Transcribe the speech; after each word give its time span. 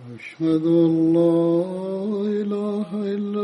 أشهد 0.00 0.64
أن 0.66 1.12
لا 1.12 1.64
إله 2.42 2.88
إلا 3.14 3.35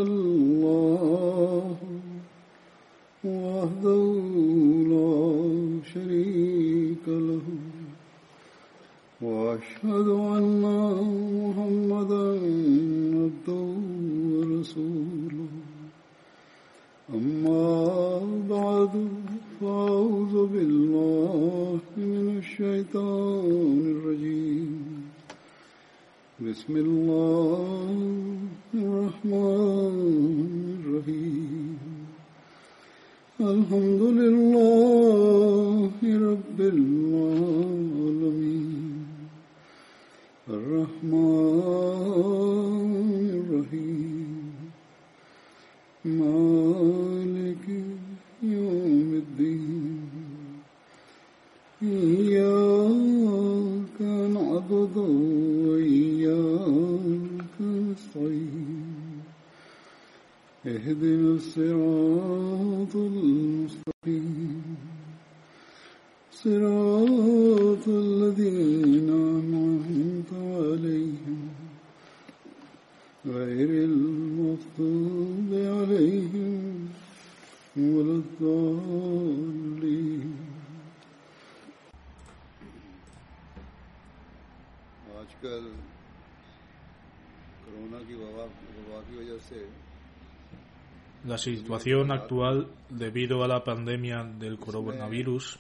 La 91.25 91.39
situación 91.39 92.11
actual, 92.11 92.69
debido 92.91 93.45
a 93.45 93.49
la 93.49 93.63
pandemia 93.63 94.25
del 94.25 94.59
coronavirus, 94.59 95.59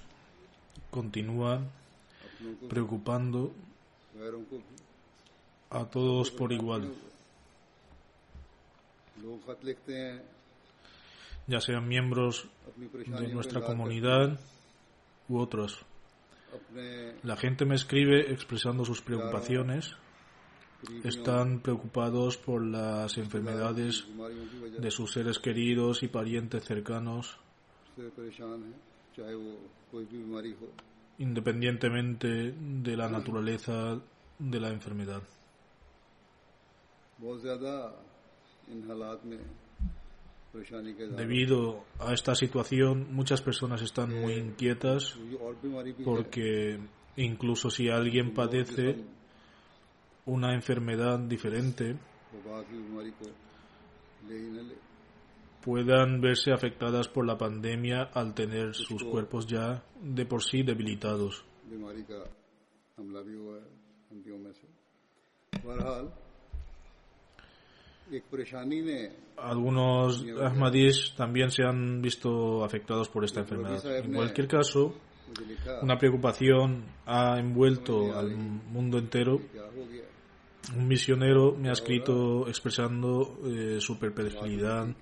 continúa 0.91 1.61
preocupando 2.69 3.53
a 5.71 5.85
todos 5.85 6.31
por 6.31 6.53
igual, 6.53 6.93
ya 11.47 11.61
sean 11.61 11.87
miembros 11.89 12.49
de 13.07 13.29
nuestra 13.29 13.65
comunidad 13.65 14.39
u 15.29 15.39
otros. 15.39 15.85
La 17.23 17.37
gente 17.37 17.65
me 17.65 17.75
escribe 17.75 18.33
expresando 18.33 18.85
sus 18.85 19.01
preocupaciones. 19.03 19.95
Están 21.05 21.61
preocupados 21.61 22.37
por 22.37 22.63
las 22.65 23.17
enfermedades 23.17 24.07
de 24.79 24.91
sus 24.91 25.13
seres 25.13 25.39
queridos 25.39 26.03
y 26.03 26.09
parientes 26.09 26.65
cercanos, 26.65 27.39
independientemente 31.19 32.53
de 32.53 32.97
la 32.97 33.09
naturaleza 33.09 34.01
de 34.39 34.61
la 34.61 34.71
enfermedad. 34.71 35.23
Debido 41.17 41.85
a 41.99 42.13
esta 42.13 42.35
situación, 42.35 43.09
muchas 43.15 43.41
personas 43.41 43.81
están 43.81 44.11
muy 44.21 44.35
inquietas 44.35 45.19
porque 46.05 46.79
incluso 47.17 47.71
si 47.71 47.89
alguien 47.89 48.35
padece 48.35 48.97
una 50.27 50.55
enfermedad 50.55 51.19
diferente, 51.21 51.97
puedan 55.63 56.21
verse 56.21 56.53
afectadas 56.53 57.09
por 57.09 57.27
la 57.27 57.39
pandemia 57.39 58.11
al 58.13 58.35
tener 58.35 58.75
sus 58.75 59.03
cuerpos 59.05 59.47
ya 59.47 59.83
de 60.03 60.27
por 60.27 60.43
sí 60.43 60.63
debilitados. 60.63 61.45
Algunos 69.37 70.25
Ahmadis 70.41 71.15
también 71.17 71.51
se 71.51 71.65
han 71.65 72.03
visto 72.03 72.65
afectados 72.65 73.09
por 73.09 73.25
esta 73.25 73.41
enfermedad. 73.41 73.85
En 74.05 74.13
cualquier 74.13 74.47
caso, 74.47 74.95
una 75.83 75.97
preocupación 75.97 76.85
ha 77.07 77.39
envuelto 77.39 78.17
al 78.17 78.37
mundo 78.37 78.99
entero. 78.99 79.41
Un 80.77 80.87
misionero 80.87 81.57
me 81.57 81.71
ha 81.71 81.73
escrito 81.73 82.47
expresando 82.47 83.41
eh, 83.45 83.81
su 83.81 83.99
perplejidad 83.99 84.95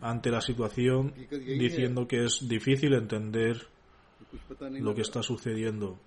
ante 0.00 0.30
la 0.30 0.40
situación, 0.40 1.12
diciendo 1.30 2.06
que 2.06 2.24
es 2.24 2.46
difícil 2.46 2.94
entender 2.94 3.66
lo 4.60 4.94
que 4.94 5.02
está 5.02 5.22
sucediendo. 5.22 5.98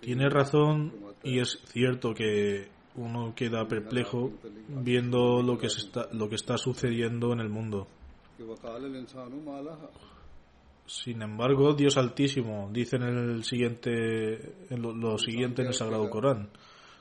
Tiene 0.00 0.28
razón 0.28 0.92
y 1.22 1.40
es 1.40 1.58
cierto 1.66 2.14
que 2.14 2.68
uno 2.96 3.34
queda 3.34 3.66
perplejo 3.66 4.32
viendo 4.68 5.42
lo 5.42 5.58
que, 5.58 5.66
está, 5.66 6.08
lo 6.12 6.28
que 6.28 6.36
está 6.36 6.56
sucediendo 6.56 7.32
en 7.32 7.40
el 7.40 7.48
mundo. 7.48 7.86
Sin 10.86 11.20
embargo, 11.20 11.74
Dios 11.74 11.96
Altísimo 11.96 12.70
dice 12.72 12.96
en 12.96 13.02
el 13.02 13.44
siguiente, 13.44 14.66
en 14.70 14.82
lo, 14.82 14.92
lo 14.92 15.18
siguiente 15.18 15.62
en 15.62 15.68
el 15.68 15.74
Sagrado 15.74 16.08
Corán, 16.08 16.48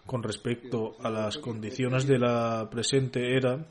con 0.06 0.24
respecto 0.24 0.96
a 1.02 1.10
las 1.10 1.38
condiciones 1.38 2.08
de 2.08 2.18
la 2.18 2.68
presente 2.70 3.38
era, 3.38 3.66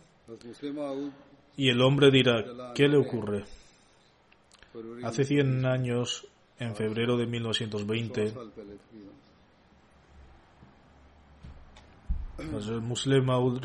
y 1.56 1.68
el 1.68 1.80
hombre 1.80 2.10
dirá, 2.10 2.72
¿qué 2.74 2.88
le 2.88 2.96
ocurre? 2.96 3.44
Hace 5.02 5.24
100 5.24 5.66
años 5.66 6.26
en 6.58 6.74
febrero 6.74 7.16
de 7.16 7.26
1920. 7.26 8.34
Pues 12.36 12.66
el 12.66 12.80
Muslim 12.80 13.24
Maud 13.24 13.60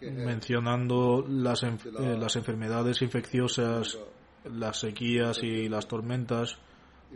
mencionando 0.00 1.24
las, 1.28 1.62
eh, 1.64 1.76
las 2.18 2.36
enfermedades 2.36 3.02
infecciosas, 3.02 3.98
las 4.44 4.78
sequías 4.78 5.42
y 5.42 5.68
las 5.68 5.88
tormentas, 5.88 6.56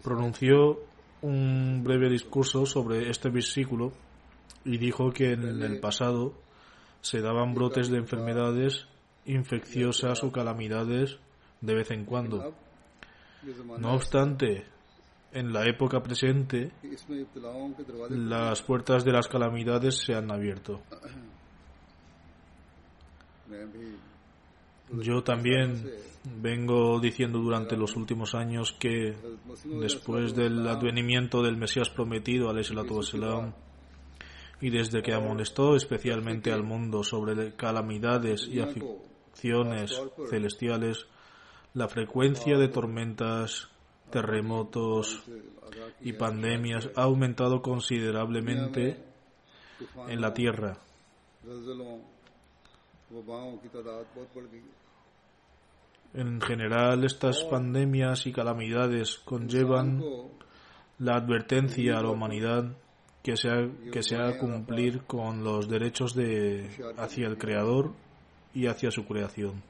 pronunció 0.03 0.81
un 1.23 1.83
breve 1.85 2.11
discurso 2.11 2.67
sobre 2.67 3.09
este 3.09 3.31
versículo 3.31 3.93
y 4.65 4.79
dijo 4.79 5.13
que 5.13 5.33
en 5.33 5.63
el 5.63 5.81
pasado 5.81 6.35
se 7.01 7.21
daban 7.21 7.55
brotes 7.55 7.89
de 7.89 7.99
enfermedades 7.99 8.87
infecciosas 9.27 10.25
o 10.25 10.33
calamidades 10.33 11.19
de 11.61 11.75
vez 11.75 11.91
en 11.93 12.05
cuando. 12.05 12.55
No 13.79 13.95
obstante, 13.95 14.67
en 15.33 15.53
la 15.53 15.67
época 15.67 16.03
presente, 16.03 16.71
las 18.11 18.63
puertas 18.63 19.05
de 19.05 19.13
las 19.13 19.29
calamidades 19.29 19.99
se 19.99 20.15
han 20.15 20.31
abierto. 20.31 20.83
Yo 25.01 25.23
también 25.23 25.91
vengo 26.25 27.01
diciendo 27.01 27.39
durante 27.39 27.77
los 27.77 27.97
últimos 27.97 28.35
años 28.35 28.77
que 28.79 29.17
después 29.81 30.35
del 30.35 30.67
advenimiento 30.69 31.43
del 31.43 31.57
Mesías 31.57 31.89
prometido, 31.89 32.53
Wasallam, 32.53 33.55
y 34.61 34.71
desde 34.71 35.03
que 35.03 35.15
amonestó 35.15 35.75
especialmente 35.77 36.53
al 36.53 36.63
mundo 36.63 37.03
sobre 37.03 37.55
calamidades 37.57 38.47
y 38.47 38.61
aflicciones 38.61 39.99
celestiales, 40.29 41.07
la 41.75 41.89
frecuencia 41.89 42.59
de 42.59 42.69
tormentas, 42.69 43.69
terremotos 44.11 45.25
y 46.01 46.13
pandemias 46.13 46.91
ha 46.97 47.03
aumentado 47.03 47.63
considerablemente 47.63 49.03
en 50.09 50.21
la 50.21 50.35
Tierra. 50.35 50.77
En 56.15 56.41
general, 56.43 57.05
estas 57.05 57.43
pandemias 57.45 58.27
y 58.27 58.33
calamidades 58.33 59.19
conllevan 59.25 60.03
la 60.99 61.17
advertencia 61.17 61.99
a 61.99 62.03
la 62.03 62.11
humanidad 62.11 62.77
que 63.23 63.37
sea, 63.37 63.69
que 63.91 64.03
sea 64.03 64.39
cumplir 64.39 65.05
con 65.05 65.43
los 65.43 65.69
derechos 65.69 66.15
de, 66.15 66.69
hacia 66.99 67.27
el 67.29 67.39
Creador 67.39 67.93
y 68.53 68.67
hacia 68.67 68.91
su 68.91 69.07
creación. 69.07 69.63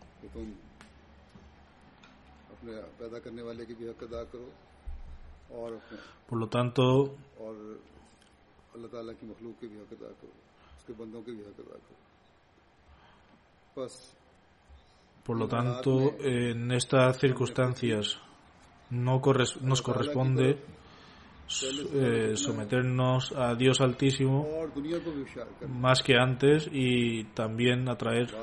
Por 6.29 6.39
lo 6.39 6.49
tanto, 6.49 7.17
por 15.25 15.39
lo 15.39 15.49
tanto, 15.49 16.15
en 16.21 16.73
estas 16.73 17.19
circunstancias 17.19 18.19
no 18.91 19.21
nos 19.63 19.83
corresponde 19.83 20.59
eh, 21.95 22.33
someternos 22.37 23.33
a 23.33 23.55
Dios 23.55 23.81
Altísimo 23.81 24.47
más 25.69 26.03
que 26.03 26.17
antes 26.17 26.69
y 26.73 27.25
también 27.35 27.89
atraer 27.89 28.35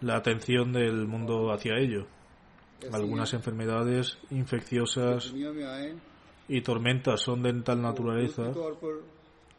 la 0.00 0.16
atención 0.16 0.72
del 0.72 1.06
mundo 1.06 1.52
hacia 1.52 1.76
ello. 1.78 2.06
Algunas 2.90 3.34
enfermedades 3.34 4.18
infecciosas 4.30 5.32
y 6.48 6.60
tormentas 6.62 7.20
son 7.20 7.42
de 7.42 7.52
tal 7.62 7.82
naturaleza 7.82 8.52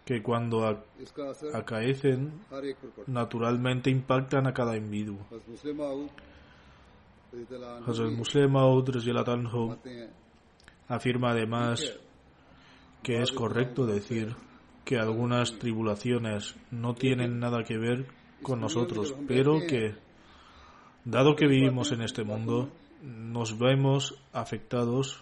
que 0.06 0.22
cuando 0.22 0.84
acaecen 1.54 2.42
naturalmente 3.08 3.90
impactan 3.90 4.48
a 4.48 4.54
cada 4.54 4.76
individuo. 4.76 5.20
Hazrat 7.88 8.12
Muslim 8.12 8.56
afirma 10.88 11.32
además 11.32 12.00
que 13.02 13.22
es 13.22 13.32
correcto 13.32 13.86
decir 13.86 14.36
que 14.86 14.98
algunas 14.98 15.58
tribulaciones 15.58 16.56
no 16.72 16.94
tienen 16.94 17.40
nada 17.40 17.64
que 17.64 17.78
ver 17.78 18.08
con 18.42 18.60
nosotros, 18.60 19.16
pero 19.28 19.60
que, 19.60 19.96
dado 21.06 21.36
que 21.36 21.48
vivimos 21.48 21.92
en 21.92 22.02
este 22.02 22.24
mundo, 22.24 22.70
nos 23.04 23.58
vemos 23.60 24.16
afectados 24.32 25.22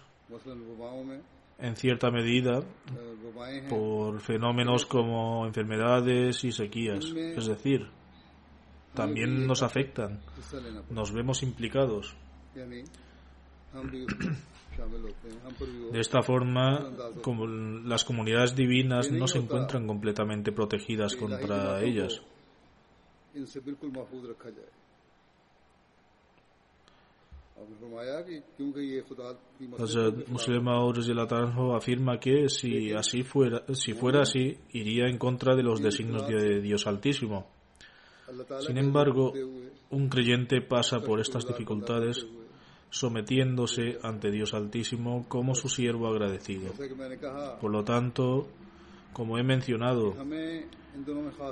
en 1.58 1.76
cierta 1.76 2.10
medida 2.10 2.62
por 3.68 4.20
fenómenos 4.20 4.86
como 4.86 5.46
enfermedades 5.46 6.44
y 6.44 6.52
sequías. 6.52 7.04
Es 7.04 7.46
decir, 7.46 7.88
también 8.94 9.46
nos 9.46 9.62
afectan, 9.62 10.20
nos 10.90 11.12
vemos 11.12 11.42
implicados. 11.42 12.14
De 15.92 16.00
esta 16.00 16.22
forma, 16.22 16.90
las 17.84 18.04
comunidades 18.04 18.54
divinas 18.54 19.10
no 19.10 19.26
se 19.26 19.38
encuentran 19.38 19.86
completamente 19.86 20.52
protegidas 20.52 21.16
contra 21.16 21.82
ellas. 21.82 22.22
Hazrat 29.78 30.28
Muslim 30.28 30.68
afirma 31.74 32.18
que 32.18 32.48
si 32.48 32.92
así 32.92 33.22
fuera, 33.22 33.62
si 33.72 33.94
fuera 33.94 34.22
así, 34.22 34.58
iría 34.72 35.06
en 35.06 35.18
contra 35.18 35.54
de 35.54 35.62
los 35.62 35.80
designios 35.80 36.26
de 36.26 36.60
Dios 36.60 36.86
Altísimo. 36.86 37.46
Sin 38.66 38.78
embargo, 38.78 39.32
un 39.90 40.08
creyente 40.08 40.62
pasa 40.62 41.00
por 41.00 41.20
estas 41.20 41.46
dificultades 41.46 42.26
sometiéndose 42.90 43.98
ante 44.02 44.30
Dios 44.30 44.54
Altísimo 44.54 45.26
como 45.28 45.54
su 45.54 45.68
siervo 45.68 46.08
agradecido. 46.08 46.72
Por 47.60 47.70
lo 47.70 47.84
tanto, 47.84 48.48
como 49.12 49.38
he 49.38 49.42
mencionado, 49.42 50.14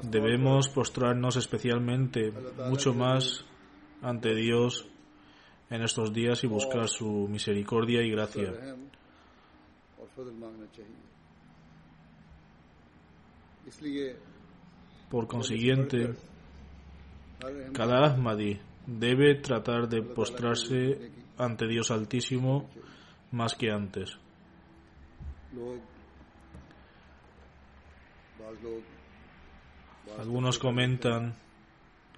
debemos 0.03 0.69
postrarnos 0.69 1.37
especialmente 1.37 2.33
mucho 2.69 2.95
más 2.95 3.45
ante 4.03 4.35
Dios 4.35 4.89
en 5.71 5.83
estos 5.83 6.13
días 6.13 6.43
y 6.45 6.49
buscar 6.49 6.89
su 6.89 7.29
misericordia 7.29 8.03
y 8.03 8.11
gracia. 8.11 8.53
Por 15.09 15.27
consiguiente, 15.27 16.15
cada 17.73 18.07
Ahmadi 18.07 18.61
debe 18.87 19.37
tratar 19.37 19.89
de 19.89 20.03
postrarse 20.03 21.13
ante 21.39 21.67
Dios 21.67 21.91
Altísimo 21.91 22.69
más 23.31 23.55
que 23.55 23.71
antes. 23.71 24.19
Algunos 30.19 30.59
comentan 30.59 31.37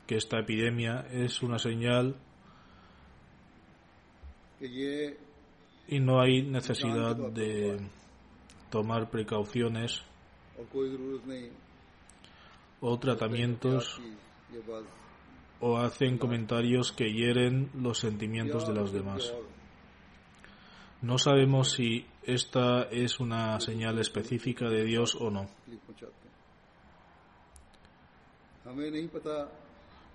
que 0.06 0.16
esta 0.16 0.40
epidemia 0.40 1.06
es 1.10 1.43
una 1.43 1.58
señal 1.58 2.16
y 5.88 6.00
no 6.00 6.20
hay 6.20 6.42
necesidad 6.42 7.16
de 7.16 7.78
tomar 8.70 9.10
precauciones 9.10 10.02
o 12.80 12.98
tratamientos 12.98 14.00
o 15.60 15.78
hacen 15.78 16.18
comentarios 16.18 16.92
que 16.92 17.12
hieren 17.12 17.70
los 17.74 17.98
sentimientos 17.98 18.66
de 18.66 18.74
los 18.74 18.92
demás. 18.92 19.32
No 21.00 21.18
sabemos 21.18 21.72
si 21.72 22.06
esta 22.22 22.84
es 22.84 23.18
una 23.18 23.58
señal 23.60 23.98
específica 23.98 24.68
de 24.68 24.84
Dios 24.84 25.16
o 25.16 25.30
no. 25.30 25.48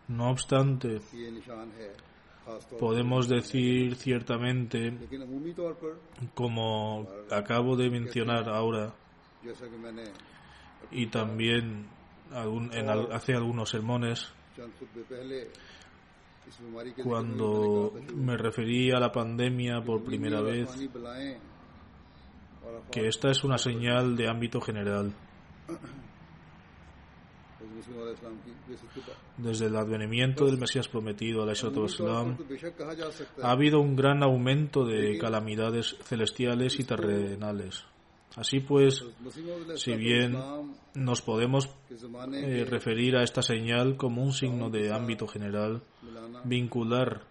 No 0.08 0.32
obstante, 0.32 1.02
podemos 2.80 3.28
decir 3.28 3.96
ciertamente, 3.96 4.94
como 6.34 7.08
acabo 7.32 7.76
de 7.76 7.90
mencionar 7.90 8.50
ahora, 8.50 8.94
y 10.92 11.08
también 11.08 11.88
hace 13.12 13.34
algunos 13.34 13.70
sermones, 13.70 14.32
cuando 17.04 17.94
me 18.16 18.38
referí 18.38 18.92
a 18.92 19.00
la 19.00 19.12
pandemia 19.12 19.82
por 19.82 20.04
primera 20.04 20.42
vez, 20.42 20.70
que 22.92 23.08
esta 23.08 23.30
es 23.30 23.44
una 23.44 23.58
señal 23.58 24.16
de 24.16 24.28
ámbito 24.30 24.62
general. 24.62 25.14
Desde 29.38 29.66
el 29.68 29.76
advenimiento 29.76 30.46
del 30.46 30.58
Mesías 30.58 30.88
prometido, 30.88 31.50
Islam, 31.52 32.38
ha 33.42 33.52
habido 33.52 33.80
un 33.80 33.96
gran 33.96 34.24
aumento 34.24 34.86
de 34.86 35.18
calamidades 35.18 35.96
celestiales 36.04 36.80
y 36.80 36.84
terrenales. 36.84 37.86
Así 38.36 38.60
pues, 38.60 39.04
si 39.76 39.96
bien 39.96 40.38
nos 40.94 41.22
podemos 41.22 41.70
eh, 42.34 42.66
referir 42.70 43.16
a 43.16 43.24
esta 43.24 43.42
señal 43.42 43.98
como 43.98 44.22
un 44.22 44.32
signo 44.32 44.70
de 44.70 44.94
ámbito 44.94 45.28
general, 45.28 45.82
vincular 46.44 47.24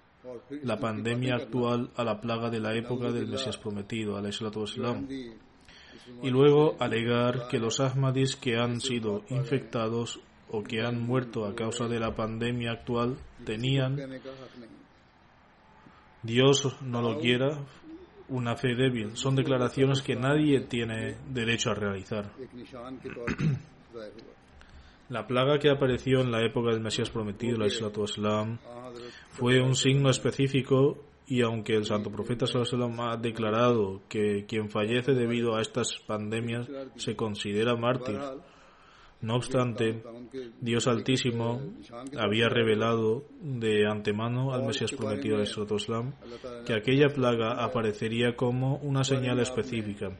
la 0.62 0.78
pandemia 0.78 1.36
actual 1.36 1.90
a 1.96 2.02
la 2.02 2.20
plaga 2.20 2.50
de 2.50 2.60
la 2.60 2.74
época 2.74 3.12
del 3.12 3.28
Mesías 3.28 3.56
prometido, 3.56 4.16
al 4.16 4.28
Islam, 4.28 5.06
y 6.22 6.30
luego 6.30 6.76
alegar 6.78 7.48
que 7.48 7.58
los 7.58 7.80
Ahmadis 7.80 8.36
que 8.36 8.56
han 8.56 8.80
sido 8.80 9.24
infectados 9.28 10.20
o 10.50 10.62
que 10.62 10.80
han 10.80 11.00
muerto 11.00 11.44
a 11.44 11.54
causa 11.54 11.86
de 11.86 11.98
la 11.98 12.14
pandemia 12.14 12.72
actual 12.72 13.16
tenían, 13.44 13.96
Dios 16.22 16.76
no 16.82 17.02
lo 17.02 17.18
quiera, 17.18 17.58
una 18.28 18.56
fe 18.56 18.74
débil. 18.74 19.16
Son 19.16 19.36
declaraciones 19.36 20.02
que 20.02 20.16
nadie 20.16 20.60
tiene 20.60 21.16
derecho 21.28 21.70
a 21.70 21.74
realizar. 21.74 22.30
La 25.08 25.26
plaga 25.26 25.58
que 25.58 25.70
apareció 25.70 26.20
en 26.20 26.32
la 26.32 26.44
época 26.44 26.70
del 26.72 26.80
Mesías 26.80 27.10
prometido, 27.10 27.58
la 27.58 27.66
Islatu 27.66 28.04
Islam, 28.04 28.58
fue 29.30 29.60
un 29.60 29.76
signo 29.76 30.10
específico 30.10 30.98
y 31.28 31.42
aunque 31.42 31.74
el 31.74 31.84
santo 31.84 32.10
profeta 32.10 32.46
Sallallahu 32.46 33.02
ha 33.02 33.16
declarado 33.16 34.02
que 34.08 34.46
quien 34.46 34.68
fallece 34.70 35.12
debido 35.12 35.56
a 35.56 35.60
estas 35.60 35.98
pandemias 36.06 36.68
se 36.96 37.14
considera 37.16 37.76
mártir, 37.76 38.18
no 39.22 39.36
obstante, 39.36 40.02
Dios 40.60 40.86
Altísimo 40.86 41.60
había 42.18 42.48
revelado 42.48 43.24
de 43.40 43.86
antemano 43.86 44.52
al 44.52 44.66
Mesías 44.66 44.92
prometido 44.92 45.38
de 45.38 45.44
Islam 45.44 46.12
que 46.66 46.74
aquella 46.74 47.08
plaga 47.08 47.64
aparecería 47.64 48.36
como 48.36 48.76
una 48.76 49.04
señal 49.04 49.40
específica. 49.40 50.10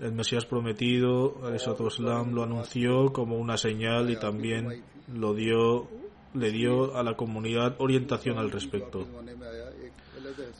El 0.00 0.12
Mesías 0.12 0.46
prometido, 0.46 1.40
al 1.44 1.54
lo 2.34 2.42
anunció 2.42 3.12
como 3.12 3.36
una 3.36 3.56
señal 3.56 4.10
y 4.10 4.16
también 4.16 4.82
lo 5.12 5.34
dio, 5.34 5.88
le 6.34 6.50
dio 6.50 6.96
a 6.96 7.02
la 7.02 7.16
comunidad 7.16 7.76
orientación 7.78 8.38
al 8.38 8.50
respecto. 8.50 9.06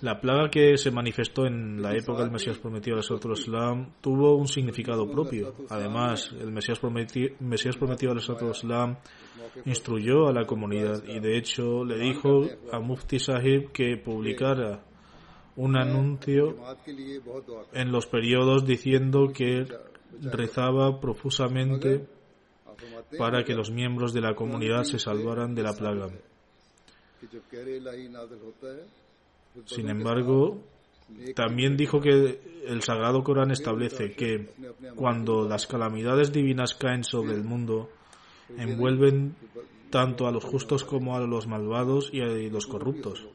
La 0.03 0.21
plaga 0.21 0.51
que 0.51 0.77
se 0.77 0.91
manifestó 0.91 1.47
en 1.47 1.83
la 1.83 1.95
época 1.95 2.23
del 2.23 2.31
Mesías 2.31 2.59
prometido 2.59 2.97
al 2.97 3.33
Islam 3.33 3.93
tuvo 4.01 4.37
un 4.37 4.49
significado 4.49 5.11
propio. 5.11 5.55
Además, 5.69 6.33
el 6.39 6.51
Mesías 6.51 6.79
prometido, 6.79 7.35
Mesías 7.41 7.77
prometido 7.77 8.13
al 8.13 8.19
Islam 8.19 8.97
instruyó 9.65 10.29
a 10.29 10.33
la 10.33 10.45
comunidad 10.45 11.03
y 11.07 11.21
de 11.21 11.39
hecho 11.39 11.85
le 11.85 11.99
dijo 11.99 12.43
a 12.73 12.81
Mufti 12.81 13.19
Sahib 13.19 13.73
que 13.73 13.97
publicara 13.97 14.83
un 15.57 15.77
anuncio 15.77 16.57
en 17.73 17.91
los 17.91 18.07
periodos 18.07 18.67
diciendo 18.67 19.33
que 19.33 19.67
rezaba 20.21 21.01
profusamente 21.01 22.07
para 23.19 23.45
que 23.45 23.55
los 23.55 23.71
miembros 23.71 24.13
de 24.13 24.21
la 24.21 24.35
comunidad 24.35 24.85
se 24.85 24.99
salvaran 24.99 25.55
de 25.55 25.63
la 25.63 25.73
plaga. 25.73 26.09
Sin 29.65 29.89
embargo, 29.89 30.63
también 31.35 31.77
dijo 31.77 32.01
que 32.01 32.41
el 32.67 32.83
Sagrado 32.83 33.23
Corán 33.23 33.51
establece 33.51 34.13
que 34.13 34.51
cuando 34.95 35.49
las 35.49 35.67
calamidades 35.67 36.33
divinas 36.33 36.75
caen 36.75 37.05
sobre 37.05 37.35
el 37.35 37.45
mundo, 37.45 37.91
envuelven 38.57 39.37
tanto 39.91 40.27
a 40.27 40.33
los 40.33 40.45
justos 40.45 40.85
como 40.85 41.17
a 41.17 41.21
los 41.21 41.47
malvados 41.47 42.11
y 42.13 42.21
a 42.21 42.27
los 42.27 42.67
corruptos. 42.67 43.27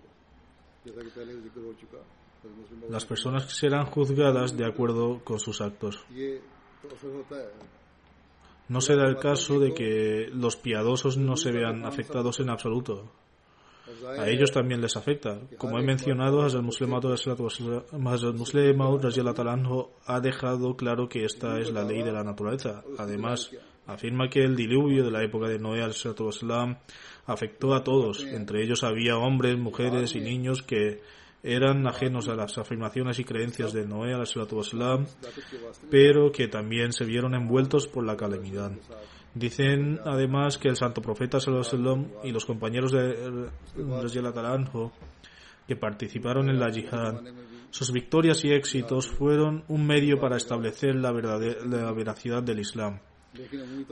Las 2.90 3.06
personas 3.06 3.51
serán 3.51 3.86
juzgadas 3.86 4.58
de 4.58 4.66
acuerdo 4.66 5.22
con 5.24 5.40
sus 5.40 5.62
actos. 5.62 6.04
No 8.68 8.82
será 8.82 9.08
el 9.08 9.18
caso 9.18 9.60
de 9.60 9.74
que 9.74 10.30
los 10.34 10.56
piadosos 10.56 11.18
no 11.18 11.36
se 11.38 11.51
vean 11.51 11.86
afectados 11.86 12.40
en 12.40 12.50
absoluto. 12.50 13.12
A 14.18 14.28
ellos 14.28 14.52
también 14.52 14.82
les 14.82 14.96
afecta. 14.96 15.40
Como 15.58 15.80
he 15.80 15.84
mencionado, 15.84 16.42
Hazrat 16.42 16.64
Muslim 16.64 16.94
ha 20.06 20.20
dejado 20.20 20.76
claro 20.76 21.08
que 21.10 21.26
esta 21.26 21.60
es 21.60 21.72
la 21.72 21.84
ley 21.84 22.04
de 22.04 22.12
la 22.12 22.24
naturaleza. 22.24 22.84
Además, 22.98 23.52
afirma 23.88 24.30
que 24.30 24.44
el 24.44 24.56
diluvio 24.56 25.04
de 25.04 25.12
la 25.12 25.24
época 25.24 25.48
de 25.48 25.60
Noé 25.60 25.82
al 25.82 25.94
afectó 27.26 27.74
a 27.74 27.84
todos. 27.84 28.24
Entre 28.24 28.64
ellos 28.64 28.84
había 28.84 29.18
hombres, 29.18 29.58
mujeres 29.58 30.16
y 30.16 30.22
niños 30.22 30.62
que 30.62 31.02
eran 31.44 31.88
ajenos 31.88 32.28
a 32.28 32.36
las 32.36 32.58
afirmaciones 32.58 33.20
y 33.20 33.24
creencias 33.24 33.74
de 33.74 33.86
Noé 33.86 34.14
al 34.14 34.28
pero 35.90 36.32
que 36.32 36.48
también 36.48 36.94
se 36.94 37.06
vieron 37.06 37.34
envueltos 37.34 37.88
por 37.88 38.06
la 38.06 38.16
calamidad. 38.16 38.72
Dicen 39.34 40.00
además 40.04 40.58
que 40.58 40.68
el 40.68 40.76
santo 40.76 41.02
profeta 41.02 41.38
y 42.24 42.32
los 42.32 42.46
compañeros 42.46 42.92
de 42.92 44.32
Talanjo 44.34 44.92
que 45.68 45.76
participaron 45.76 46.50
en 46.50 46.60
la 46.60 46.70
yihad, 46.70 47.22
sus 47.70 47.94
victorias 47.94 48.44
y 48.44 48.52
éxitos 48.52 49.08
fueron 49.08 49.64
un 49.70 49.88
medio 49.88 50.20
para 50.20 50.36
establecer 50.36 50.96
la, 50.96 51.14
la 51.14 51.92
veracidad 51.94 52.44
del 52.44 52.60
Islam. 52.60 53.00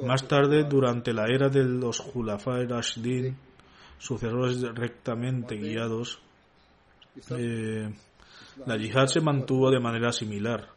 Más 0.04 0.28
tarde, 0.28 0.66
durante 0.66 1.14
la 1.14 1.26
era 1.28 1.48
de 1.48 1.64
los 1.64 2.00
Julafai 2.00 2.66
Rashidin, 2.68 3.38
sucesores 3.98 4.62
rectamente 4.76 5.56
guiados, 5.56 6.20
eh, 7.38 7.90
la 8.66 8.78
yihad 8.78 9.08
se 9.08 9.22
mantuvo 9.22 9.72
de 9.72 9.80
manera 9.80 10.12
similar. 10.12 10.68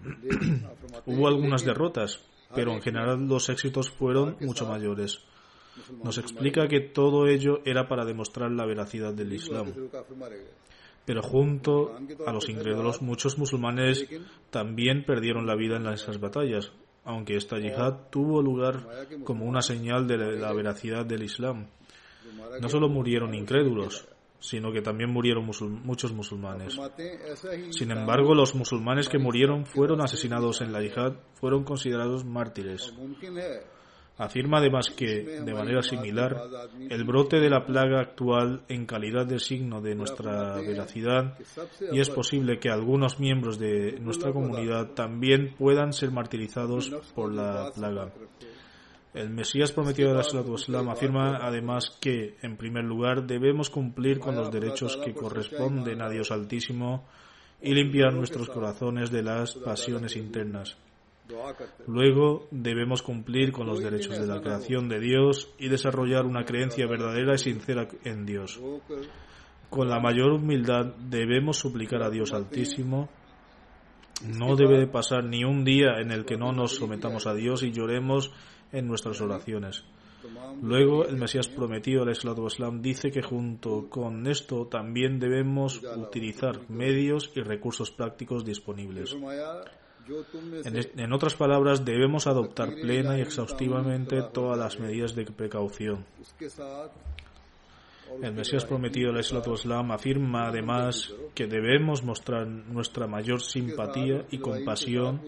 Hubo 1.06 1.28
algunas 1.28 1.64
derrotas, 1.64 2.22
pero 2.54 2.72
en 2.72 2.82
general 2.82 3.26
los 3.26 3.48
éxitos 3.48 3.90
fueron 3.90 4.36
mucho 4.40 4.66
mayores. 4.66 5.20
Nos 6.02 6.18
explica 6.18 6.68
que 6.68 6.80
todo 6.80 7.26
ello 7.26 7.60
era 7.64 7.88
para 7.88 8.04
demostrar 8.04 8.50
la 8.50 8.66
veracidad 8.66 9.12
del 9.12 9.32
Islam. 9.32 9.72
Pero 11.04 11.22
junto 11.22 11.96
a 12.26 12.32
los 12.32 12.48
incrédulos, 12.48 13.02
muchos 13.02 13.38
musulmanes 13.38 14.08
también 14.50 15.04
perdieron 15.04 15.46
la 15.46 15.54
vida 15.54 15.76
en 15.76 15.86
esas 15.86 16.18
batallas, 16.18 16.72
aunque 17.04 17.36
esta 17.36 17.58
yihad 17.58 18.08
tuvo 18.10 18.42
lugar 18.42 19.06
como 19.24 19.44
una 19.44 19.62
señal 19.62 20.08
de 20.08 20.16
la 20.36 20.52
veracidad 20.52 21.06
del 21.06 21.22
Islam. 21.22 21.66
No 22.60 22.68
solo 22.68 22.88
murieron 22.88 23.34
incrédulos, 23.34 24.08
sino 24.40 24.72
que 24.72 24.82
también 24.82 25.10
murieron 25.10 25.44
muchos 25.84 26.12
musulmanes. 26.12 26.78
Sin 27.70 27.90
embargo, 27.90 28.34
los 28.34 28.54
musulmanes 28.54 29.08
que 29.08 29.18
murieron 29.18 29.66
fueron 29.66 30.00
asesinados 30.00 30.60
en 30.60 30.72
la 30.72 30.82
yihad 30.82 31.14
fueron 31.34 31.64
considerados 31.64 32.24
mártires. 32.24 32.94
Afirma 34.18 34.58
además 34.58 34.88
que, 34.90 35.22
de 35.44 35.52
manera 35.52 35.82
similar, 35.82 36.40
el 36.88 37.04
brote 37.04 37.38
de 37.38 37.50
la 37.50 37.66
plaga 37.66 38.00
actual 38.00 38.62
en 38.66 38.86
calidad 38.86 39.26
de 39.26 39.38
signo 39.38 39.82
de 39.82 39.94
nuestra 39.94 40.56
veracidad 40.56 41.38
y 41.92 42.00
es 42.00 42.08
posible 42.08 42.58
que 42.58 42.70
algunos 42.70 43.20
miembros 43.20 43.58
de 43.58 43.98
nuestra 44.00 44.32
comunidad 44.32 44.92
también 44.94 45.54
puedan 45.58 45.92
ser 45.92 46.12
martirizados 46.12 46.90
por 47.14 47.30
la 47.30 47.70
plaga. 47.74 48.10
El 49.16 49.30
Mesías 49.30 49.72
prometido 49.72 50.10
de 50.10 50.22
la 50.68 50.92
afirma 50.92 51.38
además 51.40 51.96
que, 52.02 52.36
en 52.42 52.58
primer 52.58 52.84
lugar, 52.84 53.26
debemos 53.26 53.70
cumplir 53.70 54.18
con 54.18 54.36
los 54.36 54.52
derechos 54.52 54.98
que 54.98 55.14
corresponden 55.14 56.02
a 56.02 56.10
Dios 56.10 56.30
Altísimo 56.30 57.06
y 57.62 57.72
limpiar 57.72 58.12
nuestros 58.12 58.50
corazones 58.50 59.10
de 59.10 59.22
las 59.22 59.54
pasiones 59.54 60.16
internas. 60.16 60.76
Luego 61.86 62.46
debemos 62.50 63.00
cumplir 63.00 63.52
con 63.52 63.66
los 63.66 63.82
derechos 63.82 64.18
de 64.18 64.26
la 64.26 64.42
creación 64.42 64.86
de 64.90 65.00
Dios 65.00 65.50
y 65.58 65.68
desarrollar 65.68 66.26
una 66.26 66.44
creencia 66.44 66.86
verdadera 66.86 67.36
y 67.36 67.38
sincera 67.38 67.88
en 68.04 68.26
Dios. 68.26 68.60
Con 69.70 69.88
la 69.88 69.98
mayor 69.98 70.32
humildad 70.32 70.94
debemos 70.98 71.56
suplicar 71.56 72.02
a 72.02 72.10
Dios 72.10 72.34
Altísimo 72.34 73.08
no 74.24 74.56
debe 74.56 74.86
pasar 74.86 75.24
ni 75.24 75.44
un 75.44 75.64
día 75.64 76.00
en 76.00 76.10
el 76.10 76.24
que 76.24 76.36
no 76.36 76.52
nos 76.52 76.76
sometamos 76.76 77.26
a 77.26 77.34
Dios 77.34 77.62
y 77.62 77.70
lloremos 77.70 78.32
en 78.72 78.86
nuestras 78.86 79.20
oraciones. 79.20 79.84
Luego, 80.62 81.06
el 81.06 81.16
Mesías 81.16 81.48
prometido, 81.48 82.02
el 82.02 82.10
Islam, 82.10 82.82
dice 82.82 83.10
que 83.10 83.22
junto 83.22 83.88
con 83.88 84.26
esto 84.26 84.66
también 84.66 85.18
debemos 85.20 85.82
utilizar 85.96 86.68
medios 86.68 87.30
y 87.34 87.40
recursos 87.40 87.90
prácticos 87.90 88.44
disponibles. 88.44 89.14
En, 90.64 91.00
en, 91.00 91.12
otras 91.12 91.34
palabras, 91.34 91.84
debemos 91.84 92.26
adoptar 92.26 92.74
plena 92.74 93.18
y 93.18 93.22
exhaustivamente 93.22 94.22
todas 94.32 94.56
las 94.56 94.78
medidas 94.78 95.14
de 95.14 95.26
precaución. 95.26 96.04
El 98.22 98.32
Mesías 98.34 98.64
prometido, 98.64 99.10
el 99.10 99.20
Islam, 99.20 99.90
afirma 99.90 100.48
además 100.48 101.12
que 101.34 101.46
debemos 101.46 102.02
mostrar 102.02 102.46
nuestra 102.46 103.06
mayor 103.06 103.42
simpatía 103.42 104.24
y 104.30 104.38
compasión 104.38 105.20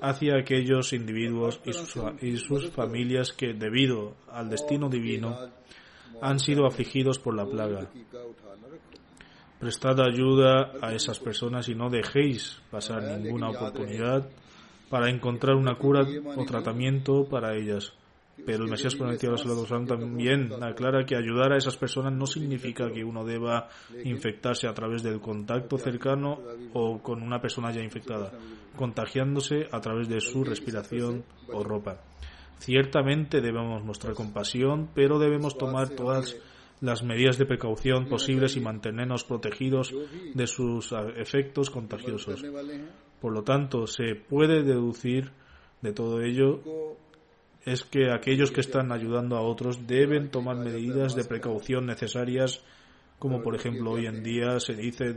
hacia 0.00 0.36
aquellos 0.36 0.92
individuos 0.92 1.60
y 1.64 1.72
sus, 1.72 1.94
y 2.20 2.36
sus 2.36 2.70
familias 2.70 3.32
que, 3.32 3.52
debido 3.52 4.14
al 4.30 4.50
destino 4.50 4.88
divino, 4.88 5.36
han 6.20 6.40
sido 6.40 6.66
afligidos 6.66 7.18
por 7.18 7.34
la 7.34 7.46
plaga. 7.46 7.88
Prestad 9.60 10.00
ayuda 10.00 10.72
a 10.80 10.94
esas 10.94 11.18
personas 11.18 11.68
y 11.68 11.74
no 11.74 11.90
dejéis 11.90 12.60
pasar 12.70 13.02
ninguna 13.02 13.50
oportunidad 13.50 14.28
para 14.88 15.10
encontrar 15.10 15.56
una 15.56 15.76
cura 15.76 16.06
o 16.36 16.44
tratamiento 16.44 17.28
para 17.28 17.54
ellas. 17.56 17.92
Pero 18.46 18.64
el 18.64 18.70
Mesías 18.70 18.94
prometido 18.94 19.34
también 19.86 20.52
aclara 20.62 21.04
que 21.04 21.16
ayudar 21.16 21.52
a 21.52 21.56
esas 21.56 21.76
personas 21.76 22.12
no 22.12 22.26
significa 22.26 22.90
que 22.90 23.04
uno 23.04 23.24
deba 23.24 23.68
infectarse 24.04 24.66
a 24.66 24.74
través 24.74 25.02
del 25.02 25.20
contacto 25.20 25.76
cercano 25.78 26.38
o 26.72 27.02
con 27.02 27.22
una 27.22 27.40
persona 27.40 27.72
ya 27.72 27.82
infectada, 27.82 28.32
contagiándose 28.76 29.66
a 29.70 29.80
través 29.80 30.08
de 30.08 30.20
su 30.20 30.44
respiración 30.44 31.24
o 31.52 31.62
ropa. 31.62 32.00
Ciertamente 32.58 33.40
debemos 33.40 33.84
mostrar 33.84 34.14
compasión, 34.14 34.90
pero 34.94 35.18
debemos 35.18 35.56
tomar 35.56 35.90
todas 35.90 36.36
las 36.80 37.02
medidas 37.02 37.38
de 37.38 37.46
precaución 37.46 38.08
posibles 38.08 38.56
y 38.56 38.60
mantenernos 38.60 39.24
protegidos 39.24 39.92
de 40.34 40.46
sus 40.46 40.92
efectos 41.16 41.70
contagiosos. 41.70 42.44
Por 43.20 43.32
lo 43.32 43.42
tanto, 43.42 43.86
se 43.86 44.14
puede 44.14 44.62
deducir 44.62 45.32
de 45.82 45.92
todo 45.92 46.20
ello 46.20 46.60
es 47.64 47.84
que 47.84 48.10
aquellos 48.10 48.50
que 48.50 48.60
están 48.60 48.92
ayudando 48.92 49.36
a 49.36 49.42
otros 49.42 49.86
deben 49.86 50.30
tomar 50.30 50.56
medidas 50.56 51.14
de 51.14 51.24
precaución 51.24 51.86
necesarias, 51.86 52.62
como 53.18 53.42
por 53.42 53.54
ejemplo 53.54 53.92
hoy 53.92 54.06
en 54.06 54.22
día 54.22 54.60
se 54.60 54.74
dice 54.74 55.16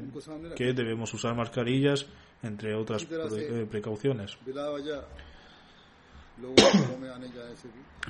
que 0.56 0.74
debemos 0.74 1.14
usar 1.14 1.36
mascarillas, 1.36 2.08
entre 2.44 2.76
otras 2.76 3.08
eh, 3.10 3.68
precauciones. 3.70 4.38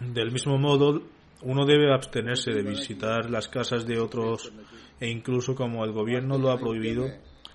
Del 0.02 0.32
mismo 0.32 0.58
modo, 0.58 1.02
uno 1.44 1.66
debe 1.66 1.94
abstenerse 1.94 2.52
de 2.52 2.62
visitar 2.62 3.30
las 3.30 3.48
casas 3.48 3.86
de 3.86 4.00
otros 4.00 4.52
e 5.00 5.10
incluso 5.10 5.56
como 5.56 5.84
el 5.84 5.92
gobierno 5.92 6.38
lo 6.38 6.52
ha 6.52 6.58
prohibido, 6.58 7.08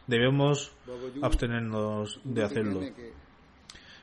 debemos 0.06 0.72
abstenernos 1.22 2.20
de 2.24 2.42
hacerlo. 2.42 2.80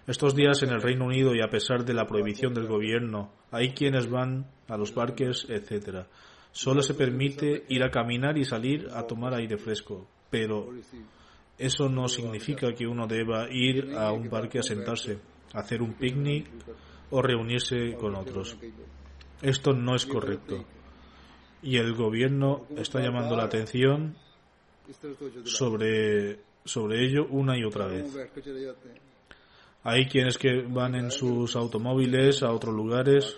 Estos 0.06 0.36
días 0.36 0.62
en 0.64 0.72
el 0.72 0.82
Reino 0.82 1.06
Unido 1.06 1.34
y 1.34 1.42
a 1.42 1.50
pesar 1.50 1.86
de 1.86 1.94
la 1.94 2.06
prohibición 2.06 2.54
del 2.54 2.68
gobierno, 2.68 3.32
hay 3.52 3.70
quienes 3.70 4.10
van 4.10 4.46
a 4.68 4.76
los 4.76 4.92
parques, 4.92 5.48
etc. 5.48 6.06
Solo 6.52 6.82
se 6.82 6.94
permite 6.94 7.64
ir 7.70 7.84
a 7.84 7.90
caminar 7.90 8.38
y 8.38 8.44
salir 8.44 8.90
a 8.94 9.08
tomar 9.08 9.34
aire 9.34 9.58
fresco, 9.58 10.06
pero 10.30 10.74
eso 11.58 11.88
no 11.88 12.10
significa 12.10 12.74
que 12.74 12.86
uno 12.86 13.08
deba 13.08 13.48
ir 13.50 13.96
a 13.96 14.12
un 14.12 14.28
parque 14.28 14.60
a 14.60 14.64
sentarse, 14.64 15.20
hacer 15.54 15.82
un 15.82 15.94
picnic 15.94 16.50
o 17.12 17.22
reunirse 17.22 17.96
con 17.98 18.16
otros. 18.16 18.58
Esto 19.42 19.72
no 19.72 19.96
es 19.96 20.06
correcto. 20.06 20.66
Y 21.62 21.78
el 21.78 21.94
gobierno 21.94 22.66
está 22.76 23.00
llamando 23.00 23.38
la 23.38 23.46
atención 23.46 24.18
sobre, 25.46 26.40
sobre 26.66 27.06
ello 27.06 27.26
una 27.30 27.58
y 27.58 27.64
otra 27.64 27.88
vez. 27.88 28.14
Hay 29.86 30.06
quienes 30.06 30.38
que 30.38 30.62
van 30.62 30.96
en 30.96 31.12
sus 31.12 31.56
automóviles 31.58 32.42
a 32.42 32.52
otros 32.52 32.74
lugares, 32.74 33.38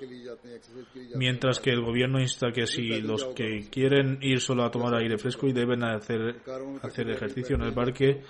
mientras 1.16 1.60
que 1.60 1.72
el 1.72 1.82
gobierno 1.82 2.20
insta 2.20 2.52
que 2.52 2.68
si 2.68 3.02
los 3.02 3.26
que 3.26 3.68
quieren 3.72 4.20
ir 4.22 4.40
solo 4.40 4.64
a 4.64 4.70
tomar 4.70 4.94
aire 4.94 5.18
fresco 5.18 5.48
y 5.48 5.54
deben 5.54 5.84
hacer, 5.84 6.42
hacer 6.84 7.10
ejercicio 7.10 7.56
en 7.56 7.64
el 7.64 7.74
parque, 7.74 8.22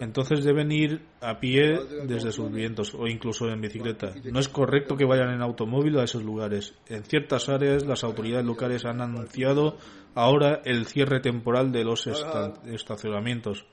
entonces 0.00 0.42
deben 0.42 0.72
ir 0.72 1.02
a 1.20 1.38
pie 1.38 1.78
desde 2.06 2.32
sus 2.32 2.50
vientos 2.50 2.94
o 2.94 3.06
incluso 3.06 3.48
en 3.48 3.60
bicicleta. 3.60 4.14
No 4.24 4.38
es 4.40 4.48
correcto 4.48 4.96
que 4.96 5.04
vayan 5.04 5.30
en 5.30 5.42
automóvil 5.42 5.98
a 5.98 6.04
esos 6.04 6.22
lugares. 6.22 6.74
En 6.86 7.04
ciertas 7.04 7.48
áreas 7.50 7.84
las 7.84 8.04
autoridades 8.04 8.46
locales 8.46 8.86
han 8.86 9.02
anunciado 9.02 9.76
ahora 10.14 10.62
el 10.64 10.86
cierre 10.86 11.20
temporal 11.20 11.72
de 11.72 11.84
los 11.84 12.06
estacionamientos 12.06 13.66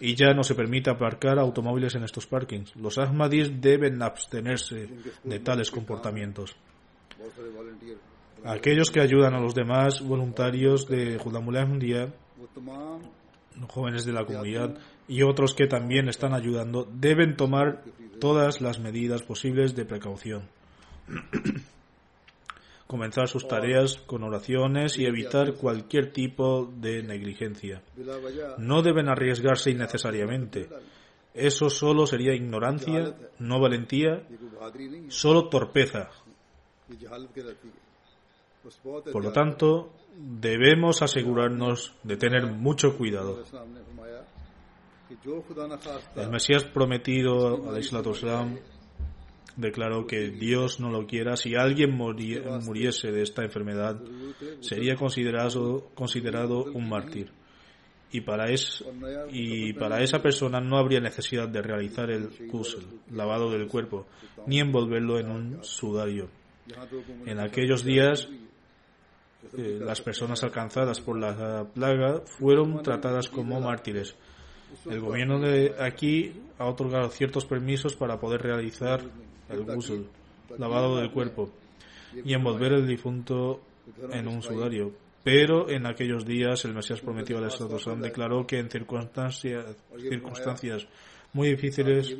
y 0.00 0.14
ya 0.14 0.32
no 0.32 0.42
se 0.42 0.54
permite 0.54 0.90
aparcar 0.90 1.38
automóviles 1.38 1.94
en 1.94 2.04
estos 2.04 2.26
parkings. 2.26 2.74
Los 2.76 2.98
Ahmadis 2.98 3.60
deben 3.60 4.02
abstenerse 4.02 4.88
de 5.22 5.38
tales 5.40 5.70
comportamientos. 5.70 6.56
Aquellos 8.44 8.90
que 8.90 9.00
ayudan 9.00 9.34
a 9.34 9.40
los 9.40 9.54
demás 9.54 10.00
voluntarios 10.02 10.86
de 10.88 11.18
Judamul 11.18 11.56
jóvenes 13.68 14.04
de 14.04 14.12
la 14.12 14.24
comunidad 14.24 14.76
y 15.06 15.22
otros 15.22 15.54
que 15.54 15.66
también 15.66 16.08
están 16.08 16.34
ayudando, 16.34 16.88
deben 16.92 17.36
tomar 17.36 17.82
todas 18.20 18.60
las 18.60 18.80
medidas 18.80 19.22
posibles 19.22 19.74
de 19.74 19.84
precaución. 19.84 20.42
Comenzar 22.94 23.26
sus 23.26 23.48
tareas 23.48 23.96
con 24.06 24.22
oraciones 24.22 24.96
y 25.00 25.04
evitar 25.04 25.54
cualquier 25.54 26.12
tipo 26.12 26.70
de 26.76 27.02
negligencia. 27.02 27.82
No 28.58 28.82
deben 28.82 29.08
arriesgarse 29.08 29.72
innecesariamente. 29.72 30.68
Eso 31.34 31.70
solo 31.70 32.06
sería 32.06 32.36
ignorancia, 32.36 33.16
no 33.40 33.60
valentía, 33.60 34.22
solo 35.08 35.48
torpeza. 35.48 36.08
Por 39.12 39.24
lo 39.24 39.32
tanto, 39.32 39.90
debemos 40.16 41.02
asegurarnos 41.02 41.94
de 42.04 42.16
tener 42.16 42.46
mucho 42.46 42.96
cuidado. 42.96 43.42
El 46.14 46.30
Mesías 46.30 46.62
prometido, 46.62 47.72
a 47.74 47.80
Islam, 47.80 48.56
declaró 49.56 50.06
que 50.06 50.30
Dios 50.30 50.80
no 50.80 50.90
lo 50.90 51.06
quiera, 51.06 51.36
si 51.36 51.54
alguien 51.54 51.96
muriese 51.96 53.12
de 53.12 53.22
esta 53.22 53.42
enfermedad, 53.44 54.00
sería 54.60 54.96
considerado, 54.96 55.90
considerado 55.94 56.64
un 56.64 56.88
mártir. 56.88 57.30
Y 58.10 58.20
para, 58.20 58.48
es, 58.50 58.84
y 59.32 59.72
para 59.72 60.00
esa 60.00 60.22
persona 60.22 60.60
no 60.60 60.78
habría 60.78 61.00
necesidad 61.00 61.48
de 61.48 61.62
realizar 61.62 62.10
el 62.10 62.28
kusel, 62.48 62.84
lavado 63.10 63.50
del 63.50 63.66
cuerpo, 63.66 64.06
ni 64.46 64.60
envolverlo 64.60 65.18
en 65.18 65.30
un 65.30 65.64
sudario. 65.64 66.28
En 67.26 67.40
aquellos 67.40 67.84
días, 67.84 68.28
eh, 69.56 69.78
las 69.80 70.00
personas 70.00 70.42
alcanzadas 70.44 71.00
por 71.00 71.18
la 71.18 71.64
plaga 71.74 72.20
fueron 72.38 72.82
tratadas 72.82 73.28
como 73.28 73.60
mártires. 73.60 74.14
El 74.88 75.00
gobierno 75.00 75.40
de 75.40 75.74
aquí 75.78 76.40
ha 76.58 76.66
otorgado 76.66 77.08
ciertos 77.10 77.44
permisos 77.44 77.94
para 77.94 78.18
poder 78.18 78.42
realizar 78.42 79.00
el 79.48 79.64
ghusl, 79.64 80.02
lavado 80.58 80.96
del 80.96 81.10
cuerpo, 81.10 81.50
y 82.24 82.32
envolver 82.34 82.72
el 82.72 82.86
difunto 82.86 83.60
en 84.10 84.28
un 84.28 84.42
sudario. 84.42 84.92
Pero 85.22 85.70
en 85.70 85.86
aquellos 85.86 86.26
días 86.26 86.64
el 86.64 86.74
Mesías 86.74 87.00
prometió 87.00 87.38
al 87.38 87.46
Estado 87.46 87.78
declaró 87.96 88.46
que 88.46 88.58
en 88.58 88.70
circunstancias, 88.70 89.76
circunstancias 89.98 90.86
muy 91.32 91.48
difíciles 91.48 92.14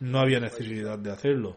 no 0.00 0.18
había 0.18 0.40
necesidad 0.40 0.98
de 0.98 1.12
hacerlo. 1.12 1.56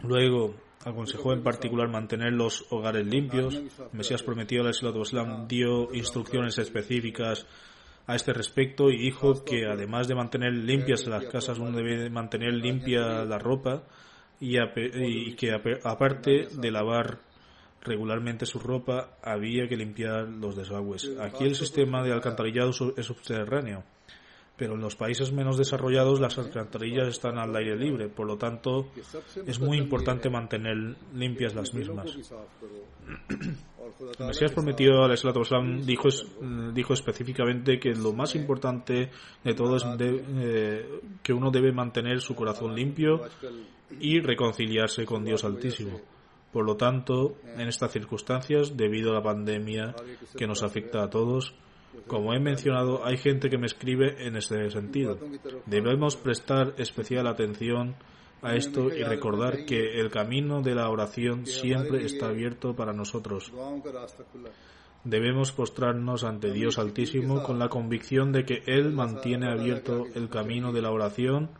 Luego 0.00 0.54
aconsejó 0.84 1.32
en 1.32 1.42
particular 1.42 1.88
mantener 1.88 2.32
los 2.32 2.64
hogares 2.70 3.06
limpios. 3.06 3.54
El 3.54 3.70
Mesías 3.92 4.22
prometió 4.22 4.62
al 4.62 4.70
Islam 4.70 5.46
dio 5.46 5.92
instrucciones 5.94 6.58
específicas 6.58 7.46
a 8.06 8.14
este 8.14 8.32
respecto 8.32 8.90
y 8.90 8.98
dijo 8.98 9.44
que 9.44 9.66
además 9.66 10.08
de 10.08 10.14
mantener 10.14 10.52
limpias 10.52 11.06
las 11.06 11.24
casas, 11.26 11.58
uno 11.58 11.76
debe 11.76 12.10
mantener 12.10 12.54
limpia 12.54 13.24
la 13.24 13.38
ropa 13.38 13.84
y, 14.40 15.34
que 15.34 15.52
aparte 15.84 16.48
de 16.52 16.70
lavar 16.70 17.18
regularmente 17.80 18.46
su 18.46 18.58
ropa, 18.58 19.18
había 19.22 19.68
que 19.68 19.76
limpiar 19.76 20.28
los 20.28 20.56
desagües. 20.56 21.10
Aquí 21.20 21.44
el 21.44 21.54
sistema 21.54 22.02
de 22.02 22.12
alcantarillado 22.12 22.70
es 22.96 23.06
subterráneo 23.06 23.84
pero 24.62 24.76
en 24.76 24.80
los 24.80 24.94
países 24.94 25.32
menos 25.32 25.58
desarrollados 25.58 26.20
las 26.20 26.38
alcantarillas 26.38 27.08
están 27.08 27.36
al 27.36 27.52
aire 27.56 27.74
libre, 27.74 28.08
por 28.08 28.28
lo 28.28 28.38
tanto 28.38 28.92
es 29.44 29.58
muy 29.58 29.76
importante 29.76 30.30
mantener 30.30 30.94
limpias 31.12 31.52
las 31.56 31.74
mismas. 31.74 32.16
El 34.20 34.26
Mesías 34.26 34.52
prometido 34.52 35.02
al 35.02 35.14
Islam 35.14 35.82
dijo, 35.84 36.08
dijo 36.72 36.92
específicamente 36.92 37.80
que 37.80 37.90
lo 37.90 38.12
más 38.12 38.36
importante 38.36 39.10
de 39.42 39.54
todo 39.54 39.74
es 39.74 39.84
eh, 39.98 41.00
que 41.24 41.32
uno 41.32 41.50
debe 41.50 41.72
mantener 41.72 42.20
su 42.20 42.36
corazón 42.36 42.76
limpio 42.76 43.20
y 43.98 44.20
reconciliarse 44.20 45.04
con 45.04 45.24
Dios 45.24 45.42
Altísimo. 45.42 46.00
Por 46.52 46.64
lo 46.64 46.76
tanto, 46.76 47.34
en 47.56 47.66
estas 47.66 47.90
circunstancias, 47.90 48.76
debido 48.76 49.10
a 49.10 49.14
la 49.14 49.22
pandemia 49.22 49.96
que 50.36 50.46
nos 50.46 50.62
afecta 50.62 51.02
a 51.02 51.10
todos, 51.10 51.52
como 52.06 52.34
he 52.34 52.40
mencionado, 52.40 53.04
hay 53.04 53.16
gente 53.16 53.48
que 53.50 53.58
me 53.58 53.66
escribe 53.66 54.26
en 54.26 54.36
este 54.36 54.70
sentido. 54.70 55.18
Debemos 55.66 56.16
prestar 56.16 56.74
especial 56.78 57.26
atención 57.26 57.94
a 58.42 58.54
esto 58.54 58.88
y 58.88 59.02
recordar 59.04 59.64
que 59.64 60.00
el 60.00 60.10
camino 60.10 60.62
de 60.62 60.74
la 60.74 60.88
oración 60.90 61.46
siempre 61.46 62.04
está 62.04 62.28
abierto 62.28 62.74
para 62.74 62.92
nosotros. 62.92 63.52
Debemos 65.04 65.52
postrarnos 65.52 66.22
ante 66.24 66.52
Dios 66.52 66.78
Altísimo 66.78 67.42
con 67.42 67.58
la 67.58 67.68
convicción 67.68 68.32
de 68.32 68.44
que 68.44 68.62
Él 68.66 68.92
mantiene 68.92 69.50
abierto 69.50 70.06
el 70.14 70.28
camino 70.28 70.72
de 70.72 70.82
la 70.82 70.90
oración 70.90 71.50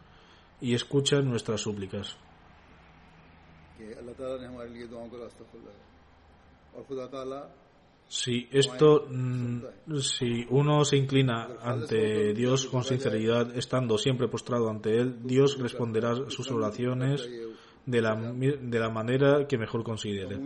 y 0.60 0.74
escucha 0.74 1.20
nuestras 1.22 1.60
súplicas. 1.60 2.16
Si 8.12 8.46
esto, 8.52 9.06
mm, 9.08 9.62
si 10.02 10.44
uno 10.50 10.84
se 10.84 10.98
inclina 10.98 11.48
ante 11.62 12.34
Dios 12.34 12.66
con 12.66 12.84
sinceridad, 12.84 13.56
estando 13.56 13.96
siempre 13.96 14.28
postrado 14.28 14.68
ante 14.68 14.98
Él, 14.98 15.16
Dios 15.24 15.58
responderá 15.58 16.28
sus 16.28 16.50
oraciones 16.50 17.26
de 17.86 18.02
la, 18.02 18.14
de 18.14 18.78
la 18.78 18.90
manera 18.90 19.46
que 19.48 19.56
mejor 19.56 19.82
considere. 19.82 20.38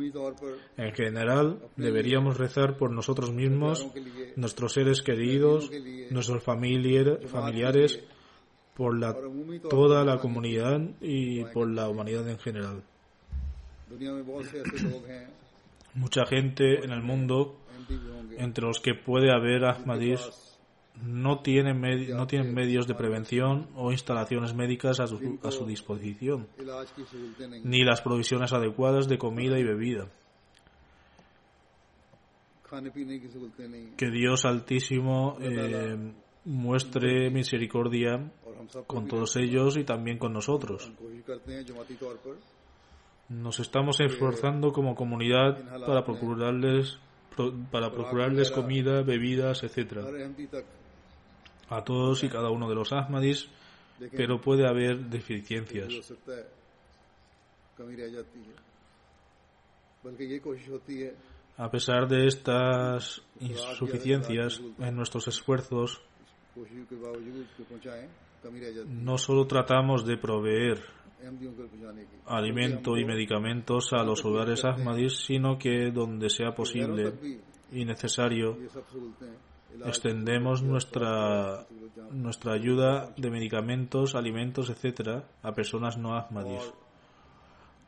En 0.76 0.94
general, 0.94 1.58
deberíamos 1.74 2.38
rezar 2.38 2.76
por 2.76 2.92
nosotros 2.92 3.32
mismos, 3.32 3.84
nuestros 4.36 4.72
seres 4.72 5.02
queridos, 5.02 5.68
nuestros 6.10 6.44
familiares, 6.44 7.98
por 8.76 8.96
la, 8.96 9.12
toda 9.68 10.04
la 10.04 10.18
comunidad 10.18 10.80
y 11.00 11.42
por 11.46 11.68
la 11.68 11.88
humanidad 11.88 12.28
en 12.28 12.38
general. 12.38 12.84
Mucha 15.96 16.26
gente 16.26 16.84
en 16.84 16.92
el 16.92 17.02
mundo, 17.02 17.58
entre 18.38 18.66
los 18.66 18.80
que 18.80 18.94
puede 18.94 19.32
haber 19.32 19.64
Ahmadis, 19.64 20.56
no 21.02 21.40
tienen, 21.40 21.80
no 22.16 22.26
tienen 22.26 22.54
medios 22.54 22.86
de 22.86 22.94
prevención 22.94 23.68
o 23.74 23.92
instalaciones 23.92 24.54
médicas 24.54 25.00
a 25.00 25.06
su, 25.06 25.38
a 25.42 25.50
su 25.50 25.66
disposición, 25.66 26.48
ni 27.64 27.84
las 27.84 28.00
provisiones 28.00 28.52
adecuadas 28.52 29.08
de 29.08 29.18
comida 29.18 29.58
y 29.58 29.64
bebida. 29.64 30.08
Que 33.96 34.10
Dios 34.10 34.44
Altísimo 34.44 35.38
eh, 35.40 36.12
muestre 36.44 37.30
misericordia 37.30 38.32
con 38.86 39.06
todos 39.06 39.36
ellos 39.36 39.76
y 39.76 39.84
también 39.84 40.18
con 40.18 40.32
nosotros. 40.32 40.90
Nos 43.28 43.58
estamos 43.58 43.98
esforzando 44.00 44.72
como 44.72 44.94
comunidad 44.94 45.58
para 45.84 46.04
procurarles, 46.04 46.98
para 47.72 47.90
procurarles 47.90 48.52
comida, 48.52 49.02
bebidas, 49.02 49.64
etc. 49.64 49.98
A 51.68 51.82
todos 51.82 52.22
y 52.22 52.28
cada 52.28 52.50
uno 52.50 52.68
de 52.68 52.76
los 52.76 52.92
Ahmadis, 52.92 53.48
pero 54.12 54.40
puede 54.40 54.68
haber 54.68 55.06
deficiencias. 55.06 56.14
A 61.58 61.70
pesar 61.70 62.06
de 62.06 62.26
estas 62.26 63.22
insuficiencias 63.40 64.60
en 64.78 64.94
nuestros 64.94 65.26
esfuerzos, 65.26 66.00
no 68.86 69.18
solo 69.18 69.46
tratamos 69.46 70.06
de 70.06 70.16
proveer 70.16 70.95
alimento 72.26 72.96
y 72.96 73.04
medicamentos 73.04 73.92
a 73.92 74.02
los 74.02 74.24
hogares 74.24 74.64
Ahmadis, 74.64 75.24
sino 75.24 75.58
que 75.58 75.90
donde 75.90 76.30
sea 76.30 76.54
posible 76.54 77.12
y 77.72 77.84
necesario 77.84 78.58
extendemos 79.84 80.62
nuestra 80.62 81.66
nuestra 82.10 82.52
ayuda 82.52 83.12
de 83.16 83.30
medicamentos, 83.30 84.14
alimentos, 84.14 84.70
etcétera, 84.70 85.24
a 85.42 85.52
personas 85.52 85.98
no 85.98 86.16
Ahmadis 86.16 86.72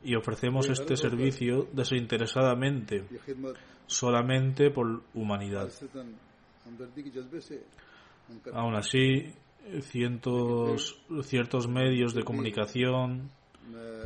y 0.02 0.14
ofrecemos 0.14 0.68
este 0.68 0.96
servicio 0.96 1.68
desinteresadamente, 1.72 3.04
solamente 3.86 4.70
por 4.70 5.02
humanidad. 5.14 5.70
Aún 8.52 8.74
así, 8.74 9.34
cientos, 9.82 11.00
ciertos 11.22 11.68
medios 11.68 12.14
de 12.14 12.24
comunicación 12.24 13.30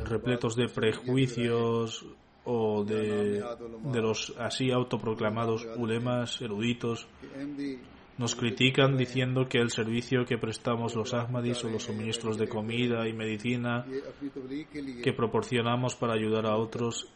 repletos 0.03 0.55
de 0.55 0.67
prejuicios 0.67 2.05
o 2.45 2.83
de, 2.83 3.43
de 3.91 4.01
los 4.01 4.33
así 4.37 4.71
autoproclamados 4.71 5.65
ulemas 5.77 6.41
eruditos. 6.41 7.07
Nos 8.17 8.35
critican 8.35 8.95
diciendo 8.95 9.47
que 9.47 9.57
el 9.57 9.71
servicio 9.71 10.25
que 10.25 10.37
prestamos 10.37 10.95
los 10.95 11.13
ahmadis 11.13 11.63
o 11.63 11.69
los 11.69 11.83
suministros 11.83 12.37
de 12.37 12.47
comida 12.47 13.07
y 13.07 13.13
medicina 13.13 13.85
que 15.03 15.13
proporcionamos 15.13 15.95
para 15.95 16.13
ayudar 16.13 16.45
a 16.45 16.55
otros 16.55 17.07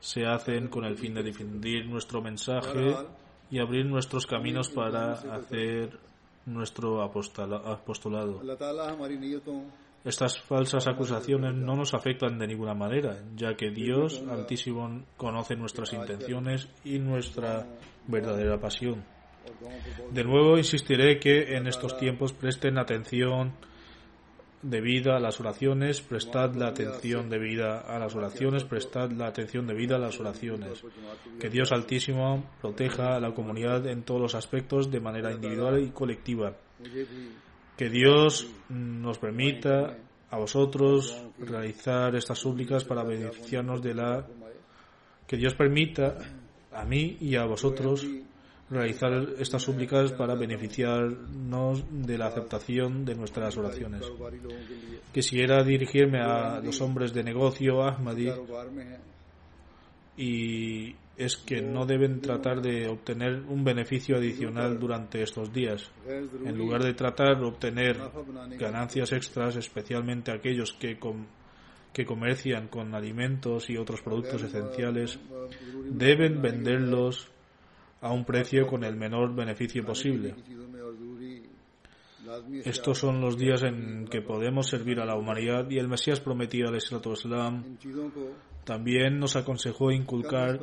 se 0.00 0.24
hacen 0.24 0.68
con 0.68 0.84
el 0.84 0.96
fin 0.96 1.14
de 1.14 1.22
difundir 1.22 1.86
nuestro 1.86 2.22
mensaje 2.22 2.94
y 3.50 3.58
abrir 3.58 3.84
nuestros 3.84 4.26
caminos 4.26 4.70
para 4.70 5.12
hacer 5.12 5.98
nuestro 6.46 7.02
apostolado. 7.02 8.40
Estas 10.04 10.40
falsas 10.40 10.86
acusaciones 10.86 11.52
no 11.54 11.74
nos 11.74 11.92
afectan 11.92 12.38
de 12.38 12.46
ninguna 12.46 12.74
manera, 12.74 13.18
ya 13.34 13.54
que 13.54 13.70
Dios 13.70 14.22
Altísimo 14.30 15.02
conoce 15.16 15.56
nuestras 15.56 15.92
intenciones 15.92 16.68
y 16.84 17.00
nuestra 17.00 17.66
verdadera 18.06 18.58
pasión. 18.60 19.04
De 20.12 20.24
nuevo 20.24 20.58
insistiré 20.58 21.18
que 21.18 21.56
en 21.56 21.66
estos 21.66 21.96
tiempos 21.98 22.32
presten 22.32 22.78
atención 22.78 23.54
debida 24.68 25.16
a 25.16 25.20
las 25.20 25.40
oraciones, 25.40 26.00
prestad 26.00 26.54
la 26.54 26.68
atención 26.68 27.30
debida 27.30 27.80
a 27.80 27.98
las 27.98 28.14
oraciones, 28.14 28.64
prestad 28.64 29.10
la 29.12 29.28
atención 29.28 29.66
debida 29.66 29.96
a 29.96 29.98
las 29.98 30.18
oraciones. 30.18 30.82
Que 31.40 31.48
Dios 31.48 31.72
Altísimo 31.72 32.44
proteja 32.60 33.16
a 33.16 33.20
la 33.20 33.32
comunidad 33.32 33.86
en 33.86 34.02
todos 34.02 34.20
los 34.20 34.34
aspectos 34.34 34.90
de 34.90 35.00
manera 35.00 35.32
individual 35.32 35.80
y 35.82 35.90
colectiva. 35.90 36.54
Que 37.76 37.88
Dios 37.88 38.48
nos 38.68 39.18
permita 39.18 39.96
a 40.30 40.38
vosotros 40.38 41.22
realizar 41.38 42.16
estas 42.16 42.38
súplicas 42.38 42.84
para 42.84 43.04
beneficiarnos 43.04 43.82
de 43.82 43.94
la... 43.94 44.26
Que 45.26 45.36
Dios 45.36 45.54
permita 45.54 46.18
a 46.72 46.84
mí 46.84 47.16
y 47.20 47.36
a 47.36 47.44
vosotros 47.44 48.06
realizar 48.68 49.12
estas 49.38 49.62
súplicas 49.62 50.12
para 50.12 50.34
beneficiarnos 50.34 51.84
de 51.90 52.18
la 52.18 52.26
aceptación 52.26 53.04
de 53.04 53.14
nuestras 53.14 53.56
oraciones. 53.56 54.02
Quisiera 55.12 55.62
dirigirme 55.62 56.20
a 56.20 56.60
los 56.60 56.80
hombres 56.80 57.12
de 57.12 57.22
negocio, 57.22 57.82
Ahmadi, 57.82 58.30
y 60.16 60.94
es 61.16 61.36
que 61.36 61.62
no 61.62 61.86
deben 61.86 62.20
tratar 62.20 62.60
de 62.60 62.88
obtener 62.88 63.42
un 63.48 63.64
beneficio 63.64 64.16
adicional 64.16 64.78
durante 64.78 65.22
estos 65.22 65.52
días. 65.52 65.90
En 66.06 66.58
lugar 66.58 66.82
de 66.82 66.94
tratar 66.94 67.38
de 67.38 67.46
obtener 67.46 67.98
ganancias 68.58 69.12
extras, 69.12 69.56
especialmente 69.56 70.32
aquellos 70.32 70.72
que, 70.72 70.98
que 71.92 72.04
comercian 72.04 72.68
con 72.68 72.94
alimentos 72.94 73.70
y 73.70 73.76
otros 73.76 74.02
productos 74.02 74.42
esenciales, 74.42 75.18
deben 75.88 76.42
venderlos 76.42 77.30
a 78.00 78.12
un 78.12 78.24
precio 78.24 78.66
con 78.66 78.84
el 78.84 78.96
menor 78.96 79.34
beneficio 79.34 79.84
posible. 79.84 80.34
Estos 82.64 82.98
son 82.98 83.20
los 83.20 83.38
días 83.38 83.62
en 83.62 84.06
que 84.08 84.20
podemos 84.20 84.68
servir 84.68 85.00
a 85.00 85.06
la 85.06 85.16
humanidad 85.16 85.70
y 85.70 85.78
el 85.78 85.88
Mesías 85.88 86.20
prometido 86.20 86.68
al 86.68 86.76
Islam 86.76 87.62
también 88.64 89.20
nos 89.20 89.36
aconsejó 89.36 89.92
inculcar 89.92 90.58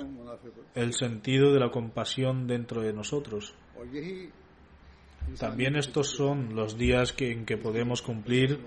el 0.75 0.93
sentido 0.93 1.53
de 1.53 1.59
la 1.61 1.71
compasión 1.71 2.47
dentro 2.47 2.81
de 2.81 2.91
nosotros. 2.91 3.55
También 5.39 5.77
estos 5.77 6.09
son 6.09 6.53
los 6.53 6.77
días 6.77 7.13
que, 7.13 7.31
en 7.31 7.45
que 7.45 7.55
podemos 7.55 8.01
cumplir 8.01 8.59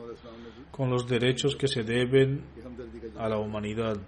con 0.71 0.89
los 0.89 1.07
derechos 1.07 1.55
que 1.55 1.69
se 1.69 1.83
deben 1.83 2.45
a 3.19 3.29
la 3.29 3.39
humanidad 3.39 3.99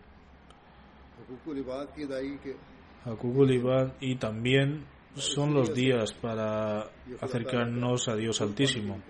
a 3.04 3.92
y 4.00 4.16
también 4.16 4.84
son 5.14 5.54
los 5.54 5.74
días 5.74 6.12
para 6.12 6.90
acercarnos 7.20 8.08
a 8.08 8.16
Dios 8.16 8.40
Altísimo. 8.40 9.00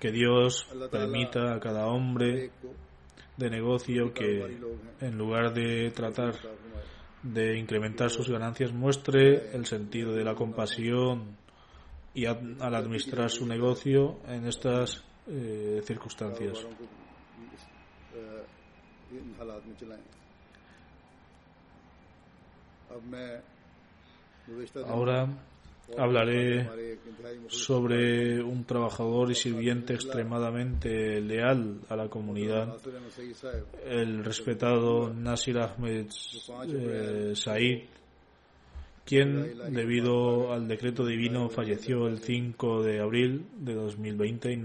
Que 0.00 0.10
Dios 0.10 0.68
permita 0.90 1.54
a 1.54 1.60
cada 1.60 1.86
hombre 1.86 2.50
de 3.36 3.50
negocio 3.50 4.12
que 4.12 4.58
en 5.00 5.18
lugar 5.18 5.52
de 5.52 5.90
tratar 5.90 6.34
de 7.22 7.58
incrementar 7.58 8.10
sus 8.10 8.28
ganancias 8.28 8.72
muestre 8.72 9.54
el 9.54 9.66
sentido 9.66 10.12
de 10.12 10.24
la 10.24 10.34
compasión 10.34 11.36
y 12.14 12.26
al 12.26 12.74
administrar 12.74 13.30
su 13.30 13.46
negocio 13.46 14.20
en 14.26 14.46
estas 14.46 15.04
eh, 15.26 15.80
circunstancias. 15.84 16.66
Ahora 24.86 25.28
hablaré 25.96 26.68
sobre 27.48 28.42
un 28.42 28.64
trabajador 28.64 29.30
y 29.30 29.34
sirviente 29.34 29.94
extremadamente 29.94 31.20
leal 31.20 31.80
a 31.88 31.96
la 31.96 32.08
comunidad, 32.08 32.76
el 33.84 34.24
respetado 34.24 35.12
Nasir 35.12 35.58
Ahmed 35.58 36.06
eh, 36.68 37.32
Said, 37.34 37.82
quien, 39.04 39.72
debido 39.72 40.52
al 40.52 40.66
decreto 40.66 41.06
divino, 41.06 41.48
falleció 41.48 42.08
el 42.08 42.18
5 42.18 42.82
de 42.82 43.00
abril 43.00 43.46
de 43.56 43.74
2020 43.74 44.52
en 44.52 44.64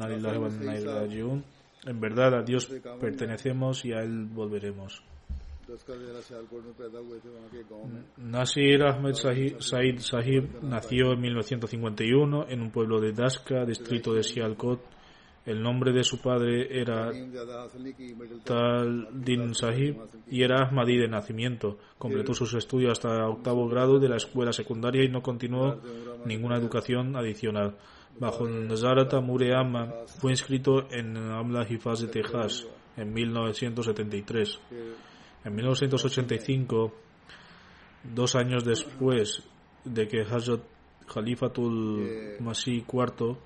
En 1.85 1.99
verdad, 1.99 2.33
a 2.35 2.41
Dios 2.41 2.67
pertenecemos 2.99 3.85
y 3.85 3.93
a 3.93 3.99
Él 3.99 4.25
volveremos. 4.25 5.03
Nasir 8.17 8.83
Ahmed 8.83 9.13
Said 9.13 9.99
Sahib 9.99 10.63
nació 10.63 11.13
en 11.13 11.21
1951 11.21 12.45
en 12.49 12.61
un 12.61 12.71
pueblo 12.71 12.99
de 12.99 13.13
Daska, 13.13 13.65
distrito 13.65 14.13
de 14.13 14.23
Sialkot. 14.23 14.81
El 15.43 15.63
nombre 15.63 15.91
de 15.91 16.03
su 16.03 16.21
padre 16.21 16.79
era 16.79 17.11
Tal 18.43 19.07
Din 19.11 19.55
Sahib 19.55 19.97
y 20.29 20.43
era 20.43 20.67
Ahmadi 20.67 20.97
de 20.97 21.07
nacimiento. 21.07 21.79
Completó 21.97 22.33
sus 22.35 22.53
estudios 22.53 22.91
hasta 22.91 23.27
octavo 23.27 23.67
grado 23.67 23.97
de 23.97 24.07
la 24.07 24.17
escuela 24.17 24.53
secundaria 24.53 25.03
y 25.03 25.09
no 25.09 25.23
continuó 25.23 25.79
ninguna 26.25 26.57
educación 26.57 27.15
adicional. 27.15 27.75
Bajo 28.19 28.47
Nazarat 28.47 29.13
Amure 29.15 29.51
fue 30.19 30.31
inscrito 30.31 30.87
en 30.91 31.17
Amla 31.17 31.65
Hifaz 31.67 32.01
de 32.01 32.07
Texas 32.09 32.67
en 32.97 33.11
1973. 33.13 34.59
En 35.43 35.55
1985, 35.55 36.93
dos 38.03 38.35
años 38.35 38.63
después 38.63 39.43
de 39.83 40.07
que 40.07 40.21
Hazrat 40.21 40.61
Khalifatul 41.11 42.37
Masih 42.39 42.85
IV, 42.85 43.37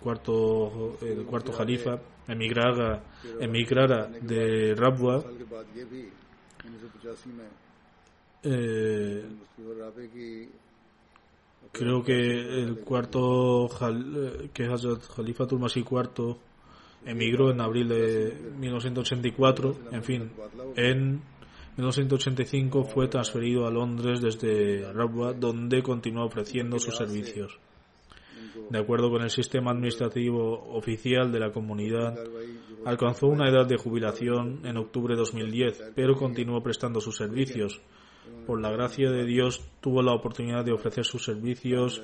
cuarto, 0.00 0.96
eh, 1.02 1.06
eh, 1.06 1.12
el 1.18 1.26
cuarto 1.26 1.52
Khalifa, 1.52 2.00
emigrara, 2.28 3.02
eh, 3.24 3.44
emigrara 3.44 4.06
de 4.06 4.74
Rabwa, 4.76 5.24
creo 11.72 12.02
que 12.02 12.62
el 12.62 12.80
cuarto 12.84 13.68
que 14.54 14.64
Hazrat 14.64 15.02
Khalifatul 15.16 15.58
Masih 15.58 15.84
IV 15.84 16.36
emigró 17.06 17.50
en 17.50 17.60
abril 17.60 17.88
de 17.88 18.36
1984, 18.58 19.76
en 19.92 20.04
fin, 20.04 20.30
en 20.76 21.22
1985 21.76 22.84
fue 22.84 23.08
transferido 23.08 23.66
a 23.66 23.70
Londres 23.70 24.20
desde 24.20 24.92
Rabwa, 24.92 25.32
donde 25.32 25.82
continuó 25.82 26.26
ofreciendo 26.26 26.78
sus 26.78 26.96
servicios. 26.96 27.58
De 28.68 28.78
acuerdo 28.78 29.10
con 29.10 29.22
el 29.22 29.30
sistema 29.30 29.70
administrativo 29.70 30.74
oficial 30.74 31.32
de 31.32 31.40
la 31.40 31.50
comunidad, 31.50 32.18
alcanzó 32.84 33.26
una 33.26 33.48
edad 33.48 33.66
de 33.66 33.76
jubilación 33.76 34.60
en 34.64 34.76
octubre 34.76 35.14
de 35.14 35.20
2010, 35.20 35.92
pero 35.94 36.14
continuó 36.14 36.62
prestando 36.62 37.00
sus 37.00 37.16
servicios. 37.16 37.80
Por 38.46 38.60
la 38.60 38.70
gracia 38.70 39.10
de 39.10 39.24
Dios, 39.24 39.62
tuvo 39.80 40.02
la 40.02 40.12
oportunidad 40.12 40.64
de 40.64 40.72
ofrecer 40.72 41.04
sus 41.04 41.24
servicios 41.24 42.02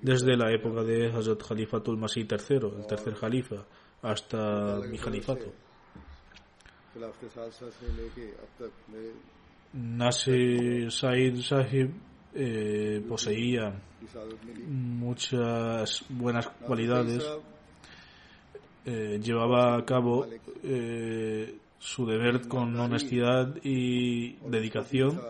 desde 0.00 0.36
la 0.36 0.52
época 0.52 0.82
de 0.82 1.08
Hazrat 1.08 1.42
Khalifatul 1.42 1.98
Masih 1.98 2.26
III, 2.30 2.56
el 2.78 2.86
tercer 2.86 3.14
califa, 3.14 3.66
hasta 4.04 4.80
mi 4.88 4.98
califato. 4.98 5.52
Nasir 9.72 10.92
Said 10.92 11.40
Sahib 11.40 11.90
eh, 12.34 13.04
poseía 13.08 13.74
muchas 14.68 16.04
buenas 16.08 16.48
cualidades, 16.48 17.24
eh, 18.84 19.18
llevaba 19.20 19.76
a 19.76 19.84
cabo 19.84 20.26
eh, 20.62 21.58
su 21.78 22.06
deber 22.06 22.46
con 22.46 22.78
honestidad 22.78 23.56
y 23.64 24.34
dedicación 24.48 25.20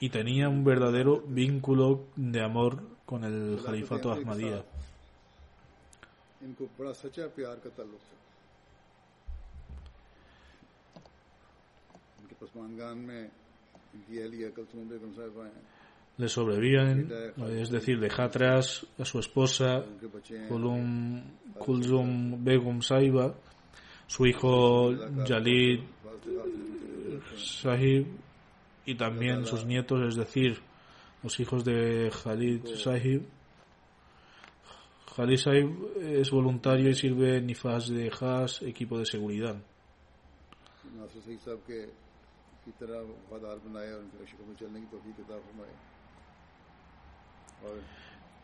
y 0.00 0.10
tenía 0.10 0.48
un 0.48 0.64
verdadero 0.64 1.22
vínculo 1.26 2.06
de 2.16 2.42
amor 2.42 2.82
con 3.06 3.24
el 3.24 3.60
califato 3.64 4.12
Ahmadiyya. 14.00 14.30
Le 16.18 16.28
sobreviven, 16.28 17.10
es 17.48 17.70
decir, 17.70 17.98
deja 17.98 18.24
atrás 18.24 18.86
a 18.98 19.04
su 19.04 19.18
esposa 19.18 19.84
Kulum, 20.48 21.22
Kulzum 21.58 22.44
Begum 22.44 22.82
Saiba, 22.82 23.34
su 24.06 24.26
hijo 24.26 24.92
Jalid 25.26 25.80
Sahib 27.36 28.06
y 28.84 28.94
también 28.96 29.46
sus 29.46 29.64
nietos, 29.64 30.00
es 30.08 30.16
decir, 30.16 30.60
los 31.22 31.38
hijos 31.40 31.64
de 31.64 32.10
Khalid 32.22 32.66
Sahib. 32.76 33.22
Khalid 35.16 35.36
Sahib 35.38 35.96
es 36.00 36.30
voluntario 36.30 36.88
y 36.88 36.94
sirve 36.94 37.38
en 37.38 37.50
IFAS 37.50 37.88
de 37.88 38.10
Has, 38.20 38.62
equipo 38.62 38.98
de 38.98 39.06
seguridad. 39.06 39.56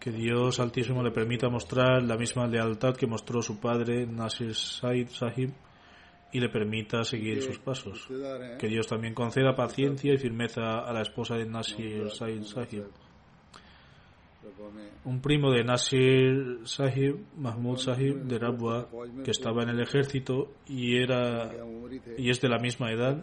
Que 0.00 0.10
Dios 0.10 0.60
Altísimo 0.60 1.02
le 1.02 1.10
permita 1.10 1.48
mostrar 1.48 2.02
la 2.02 2.16
misma 2.16 2.46
lealtad 2.46 2.96
que 2.96 3.06
mostró 3.06 3.42
su 3.42 3.58
padre 3.58 4.06
Nasir 4.06 4.54
Said 4.54 5.08
Sahib 5.08 5.52
y 6.32 6.40
le 6.40 6.48
permita 6.48 7.04
seguir 7.04 7.42
sus 7.42 7.58
pasos. 7.58 8.06
Que 8.58 8.68
Dios 8.68 8.86
también 8.86 9.14
conceda 9.14 9.54
paciencia 9.54 10.12
y 10.12 10.18
firmeza 10.18 10.80
a 10.80 10.92
la 10.92 11.02
esposa 11.02 11.36
de 11.36 11.46
Nasir 11.46 12.10
Said 12.10 12.42
Sahib. 12.42 12.86
Un 15.04 15.20
primo 15.20 15.50
de 15.50 15.64
Nasir 15.64 16.60
Sahib, 16.64 17.16
Mahmud 17.36 17.78
Sahib 17.78 18.22
de 18.24 18.38
Rabwa, 18.38 18.88
que 19.24 19.30
estaba 19.30 19.62
en 19.62 19.70
el 19.70 19.80
ejército 19.80 20.52
y 20.66 20.96
era 20.96 21.52
y 22.16 22.30
es 22.30 22.40
de 22.40 22.48
la 22.48 22.58
misma 22.58 22.90
edad, 22.90 23.22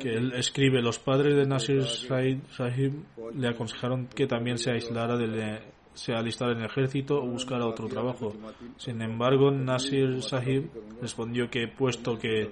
que 0.00 0.14
él 0.14 0.32
escribe, 0.34 0.82
los 0.82 0.98
padres 0.98 1.36
de 1.36 1.46
Nasir 1.46 1.84
Sahib 1.84 3.04
le 3.34 3.48
aconsejaron 3.48 4.06
que 4.08 4.26
también 4.26 4.58
se 4.58 4.72
aislara 4.72 5.16
del 5.16 5.60
se 5.94 6.14
alistara 6.14 6.52
en 6.52 6.58
el 6.60 6.66
ejército 6.66 7.16
o 7.16 7.26
buscara 7.26 7.66
otro 7.66 7.86
trabajo. 7.86 8.32
Sin 8.78 9.02
embargo, 9.02 9.50
Nasir 9.50 10.22
Sahib 10.22 10.70
respondió 11.00 11.50
que 11.50 11.68
puesto 11.68 12.18
que 12.18 12.50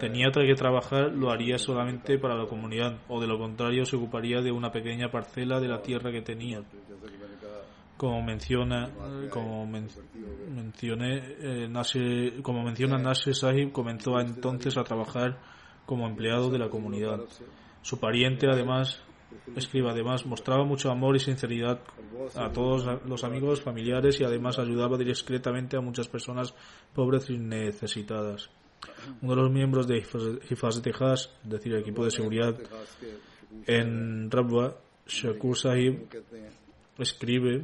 tenía 0.00 0.30
que 0.32 0.54
trabajar, 0.54 1.12
lo 1.12 1.30
haría 1.30 1.58
solamente 1.58 2.18
para 2.18 2.34
la 2.34 2.46
comunidad, 2.46 2.98
o 3.08 3.20
de 3.20 3.28
lo 3.28 3.38
contrario 3.38 3.84
se 3.84 3.96
ocuparía 3.96 4.40
de 4.40 4.50
una 4.50 4.72
pequeña 4.72 5.10
parcela 5.10 5.60
de 5.60 5.68
la 5.68 5.82
tierra 5.82 6.10
que 6.10 6.22
tenía. 6.22 6.62
Como 7.96 8.22
menciona, 8.22 8.88
como 9.30 9.66
mencioné, 9.66 11.22
eh, 11.38 12.40
como 12.42 12.62
menciona 12.62 12.96
Nasir 12.96 13.34
Sahib, 13.34 13.72
comenzó 13.72 14.18
entonces 14.18 14.78
a 14.78 14.84
trabajar 14.84 15.38
como 15.84 16.08
empleado 16.08 16.50
de 16.50 16.58
la 16.58 16.70
comunidad. 16.70 17.20
Su 17.82 18.00
pariente, 18.00 18.46
además, 18.50 19.02
escribe 19.54 19.90
además, 19.90 20.24
mostraba 20.24 20.64
mucho 20.64 20.90
amor 20.90 21.16
y 21.16 21.20
sinceridad 21.20 21.80
a 22.36 22.50
todos 22.50 22.86
los 23.04 23.22
amigos, 23.22 23.60
familiares 23.60 24.18
y 24.20 24.24
además 24.24 24.58
ayudaba 24.58 24.96
discretamente 24.96 25.76
a 25.76 25.80
muchas 25.80 26.08
personas 26.08 26.54
pobres 26.94 27.28
y 27.28 27.36
necesitadas. 27.36 28.50
Uno 29.22 29.34
de 29.34 29.42
los 29.42 29.50
miembros 29.50 29.86
de 29.86 29.98
Hifaz 29.98 30.76
de 30.76 30.82
Texas, 30.82 31.30
es 31.44 31.50
decir, 31.50 31.72
el 31.74 31.80
equipo 31.80 32.04
de 32.04 32.10
seguridad 32.10 32.58
en 33.66 34.30
Rabwa, 34.30 34.76
Shakur 35.06 35.56
Sahib, 35.56 36.08
escribe 36.98 37.62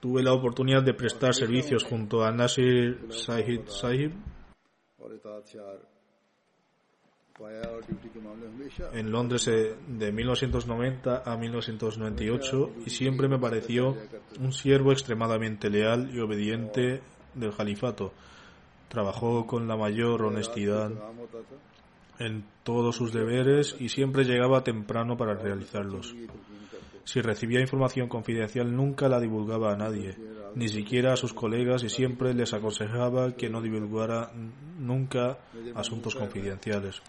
tuve 0.00 0.22
la 0.22 0.32
oportunidad 0.32 0.82
de 0.82 0.94
prestar 0.94 1.34
servicios 1.34 1.84
junto 1.84 2.24
a 2.24 2.32
Nasir 2.32 3.06
Sahid 3.10 3.68
Sahib 3.68 4.12
en 8.92 9.10
Londres 9.10 9.48
eh, 9.48 9.74
de 9.86 10.12
1990 10.12 11.22
a 11.24 11.36
1998 11.36 12.70
y 12.86 12.90
siempre 12.90 13.28
me 13.28 13.38
pareció 13.38 13.96
un 14.40 14.52
siervo 14.52 14.92
extremadamente 14.92 15.70
leal 15.70 16.10
y 16.14 16.20
obediente 16.20 17.00
del 17.34 17.54
califato. 17.54 18.12
Trabajó 18.88 19.46
con 19.46 19.66
la 19.66 19.76
mayor 19.76 20.22
honestidad 20.22 20.92
en 22.18 22.44
todos 22.62 22.96
sus 22.96 23.12
deberes 23.12 23.76
y 23.78 23.88
siempre 23.88 24.24
llegaba 24.24 24.62
temprano 24.62 25.16
para 25.16 25.34
realizarlos. 25.34 26.14
Si 27.04 27.20
recibía 27.20 27.60
información 27.60 28.08
confidencial 28.08 28.74
nunca 28.74 29.08
la 29.08 29.20
divulgaba 29.20 29.72
a 29.72 29.76
nadie, 29.76 30.16
ni 30.54 30.68
siquiera 30.68 31.12
a 31.12 31.16
sus 31.16 31.32
colegas 31.32 31.82
y 31.82 31.88
siempre 31.88 32.32
les 32.34 32.52
aconsejaba 32.52 33.32
que 33.32 33.48
no 33.48 33.60
divulgara 33.60 34.30
nunca 34.78 35.38
asuntos 35.74 36.14
confidenciales. 36.14 37.02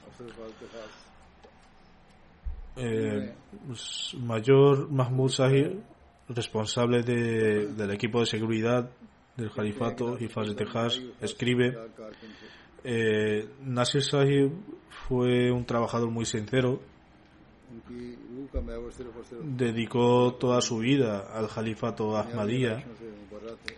Eh, 2.76 3.34
pues, 3.68 4.16
mayor 4.20 4.90
Mahmoud 4.90 5.30
Sahib, 5.30 5.80
responsable 6.30 7.04
del 7.04 7.92
equipo 7.92 8.20
de 8.20 8.26
seguridad 8.26 8.90
del 9.38 9.52
Califato 9.52 10.18
y 10.20 10.28
de 10.28 10.56
Texas, 10.56 11.02
escribe 11.22 11.78
eh, 12.84 13.48
Nasir 13.62 14.04
Sahib 14.04 14.52
fue 15.08 15.52
un 15.52 15.66
trabajador 15.66 16.10
muy 16.10 16.26
sincero 16.26 16.82
dedicó 19.44 20.36
toda 20.36 20.62
su 20.62 20.80
vida 20.80 21.20
al 21.34 21.48
califato 21.50 22.18
Ahmadiyya, 22.18 22.84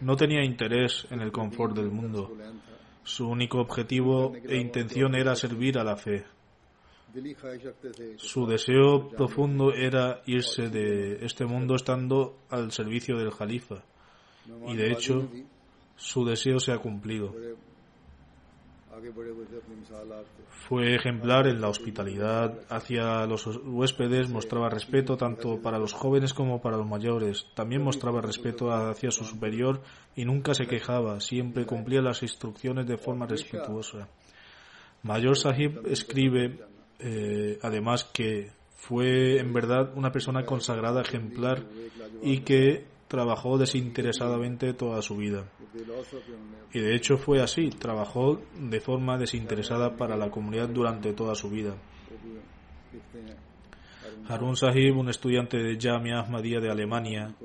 no 0.02 0.16
tenía 0.16 0.44
interés 0.44 1.08
en 1.10 1.22
el 1.22 1.32
confort 1.32 1.76
del 1.76 1.92
mundo. 1.92 2.36
Su 3.04 3.28
único 3.30 3.60
objetivo 3.60 4.34
e 4.36 4.58
intención 4.58 5.16
era 5.16 5.36
servir 5.36 5.78
a 5.78 5.84
la 5.84 5.96
fe. 5.96 6.26
Su 8.18 8.46
deseo 8.46 9.10
profundo 9.10 9.74
era 9.74 10.22
irse 10.26 10.70
de 10.70 11.26
este 11.26 11.46
mundo 11.46 11.76
estando 11.76 12.40
al 12.50 12.72
servicio 12.72 13.18
del 13.18 13.34
califa. 13.34 13.84
Y 14.68 14.76
de 14.76 14.92
hecho, 14.92 15.30
su 15.96 16.26
deseo 16.26 16.60
se 16.60 16.72
ha 16.72 16.78
cumplido. 16.78 17.34
Fue 20.68 20.96
ejemplar 20.96 21.48
en 21.48 21.62
la 21.62 21.70
hospitalidad 21.70 22.60
hacia 22.70 23.26
los 23.26 23.46
huéspedes, 23.64 24.30
mostraba 24.30 24.70
respeto 24.70 25.18
tanto 25.18 25.62
para 25.62 25.80
los 25.80 25.94
jóvenes 25.94 26.34
como 26.34 26.62
para 26.62 26.78
los 26.78 26.88
mayores. 26.88 27.46
También 27.56 27.84
mostraba 27.84 28.22
respeto 28.22 28.72
hacia 28.72 29.12
su 29.12 29.26
superior 29.26 29.82
y 30.16 30.26
nunca 30.26 30.54
se 30.54 30.68
quejaba, 30.68 31.20
siempre 31.20 31.66
cumplía 31.66 32.02
las 32.02 32.24
instrucciones 32.24 32.88
de 32.88 32.98
forma 32.98 33.26
respetuosa. 33.26 34.08
Mayor 35.04 35.38
Sahib 35.38 35.82
escribe 35.88 36.60
eh, 37.00 37.60
además 37.62 38.06
que 38.06 38.52
fue 38.76 39.40
en 39.40 39.54
verdad 39.54 39.92
una 39.96 40.12
persona 40.12 40.46
consagrada 40.46 41.02
ejemplar 41.02 41.64
y 42.22 42.40
que 42.40 42.86
trabajó 43.08 43.58
desinteresadamente 43.58 44.74
toda 44.74 45.02
su 45.02 45.18
vida. 45.18 45.50
Y 46.74 46.80
de 46.80 46.96
hecho 46.96 47.18
fue 47.18 47.42
así, 47.42 47.70
trabajó 47.70 48.42
de 48.60 48.80
forma 48.80 49.18
desinteresada 49.18 49.96
para 49.96 50.18
la 50.18 50.30
comunidad 50.30 50.70
durante 50.70 51.14
toda 51.14 51.36
su 51.36 51.50
vida. 51.50 51.76
Harun 54.28 54.56
Sahib, 54.56 54.98
un 54.98 55.10
estudiante 55.10 55.58
de 55.58 55.78
Jamia 55.80 56.20
Ahmadiyya 56.20 56.60
de 56.60 56.72
Alemania, 56.72 57.36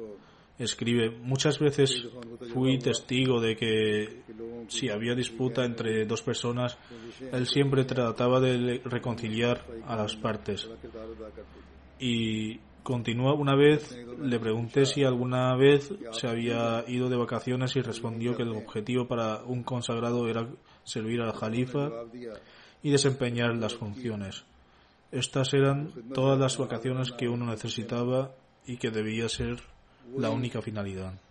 Escribe, 0.61 1.09
muchas 1.09 1.59
veces 1.59 2.07
fui 2.53 2.79
testigo 2.79 3.41
de 3.41 3.57
que 3.57 4.25
si 4.69 4.91
había 4.91 5.15
disputa 5.15 5.65
entre 5.65 6.05
dos 6.05 6.23
personas, 6.23 6.77
él 7.33 7.47
siempre 7.47 7.87
trataba 7.87 8.41
de 8.41 8.83
reconciliar 8.85 9.65
a 9.87 9.97
las 9.97 10.17
partes. 10.17 10.69
Y 11.99 12.61
continúa, 12.83 13.35
una 13.35 13.55
vez 13.55 13.97
le 14.19 14.39
pregunté 14.39 14.87
si 14.87 15.05
alguna 15.05 15.57
vez 15.57 15.93
se 16.13 16.29
había 16.29 16.85
ido 16.89 17.09
de 17.09 17.17
vacaciones 17.17 17.77
y 17.77 17.81
respondió 17.81 18.37
que 18.37 18.43
el 18.43 18.51
objetivo 18.51 19.07
para 19.07 19.43
un 19.45 19.63
consagrado 19.63 20.29
era 20.29 20.47
servir 20.85 21.21
al 21.21 21.33
jalifa 21.33 21.91
y 22.83 22.91
desempeñar 22.91 23.55
las 23.57 23.75
funciones. 23.75 24.45
Estas 25.11 25.53
eran 25.55 25.93
todas 26.15 26.39
las 26.39 26.57
vacaciones 26.57 27.13
que 27.13 27.29
uno 27.29 27.47
necesitaba 27.47 28.33
y 28.67 28.77
que 28.77 28.91
debía 28.91 29.29
ser 29.29 29.61
la 30.17 30.31
única 30.31 30.63
finalidad. 30.63 31.15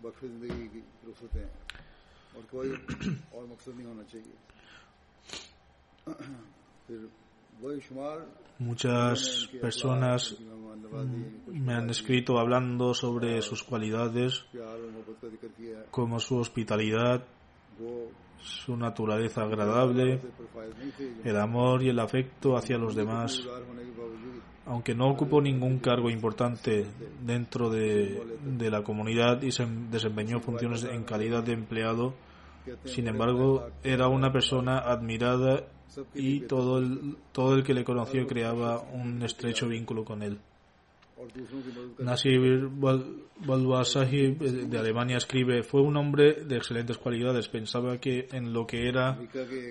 Muchas 8.58 9.48
personas 9.60 10.36
me 11.46 11.74
han 11.74 11.90
escrito 11.90 12.38
hablando 12.38 12.94
sobre 12.94 13.40
sus 13.42 13.62
cualidades, 13.62 14.44
como 15.90 16.20
su 16.20 16.36
hospitalidad, 16.38 17.24
su 18.38 18.76
naturaleza 18.76 19.42
agradable, 19.42 20.20
el 21.24 21.36
amor 21.36 21.82
y 21.82 21.88
el 21.88 21.98
afecto 21.98 22.56
hacia 22.56 22.78
los 22.78 22.94
demás. 22.94 23.40
Aunque 24.66 24.94
no 24.94 25.08
ocupó 25.10 25.40
ningún 25.40 25.78
cargo 25.78 26.10
importante 26.10 26.86
dentro 27.22 27.70
de, 27.70 28.70
la 28.70 28.82
comunidad 28.82 29.42
y 29.42 29.52
se 29.52 29.66
desempeñó 29.90 30.40
funciones 30.40 30.84
en 30.84 31.04
calidad 31.04 31.42
de 31.42 31.52
empleado, 31.52 32.14
sin 32.84 33.08
embargo, 33.08 33.68
era 33.82 34.08
una 34.08 34.30
persona 34.30 34.78
admirada 34.78 35.64
y 36.14 36.40
todo 36.40 36.78
el, 36.78 37.16
todo 37.32 37.54
el 37.54 37.62
que 37.62 37.74
le 37.74 37.84
conoció 37.84 38.26
creaba 38.26 38.80
un 38.80 39.22
estrecho 39.22 39.68
vínculo 39.68 40.04
con 40.04 40.22
él. 40.22 40.38
Nasir 41.98 42.68
Balwa 43.46 43.84
Sahib 43.84 44.38
de 44.38 44.78
Alemania 44.78 45.18
escribe, 45.18 45.62
fue 45.62 45.82
un 45.82 45.96
hombre 45.96 46.44
de 46.44 46.56
excelentes 46.56 46.96
cualidades, 46.96 47.48
pensaba 47.48 47.98
que 47.98 48.26
en 48.32 48.52
lo 48.54 48.66
que 48.66 48.88
era 48.88 49.18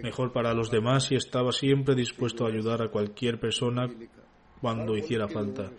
mejor 0.04 0.32
para 0.32 0.54
los 0.54 0.70
demás 0.70 1.12
y 1.12 1.16
estaba 1.16 1.52
siempre 1.52 1.96
dispuesto 1.96 2.46
a 2.46 2.50
ayudar 2.50 2.84
a 2.84 2.90
cualquier 2.90 3.40
persona 3.40 3.90
cuando 4.62 4.96
hiciera 4.96 5.28
falta. 5.28 5.72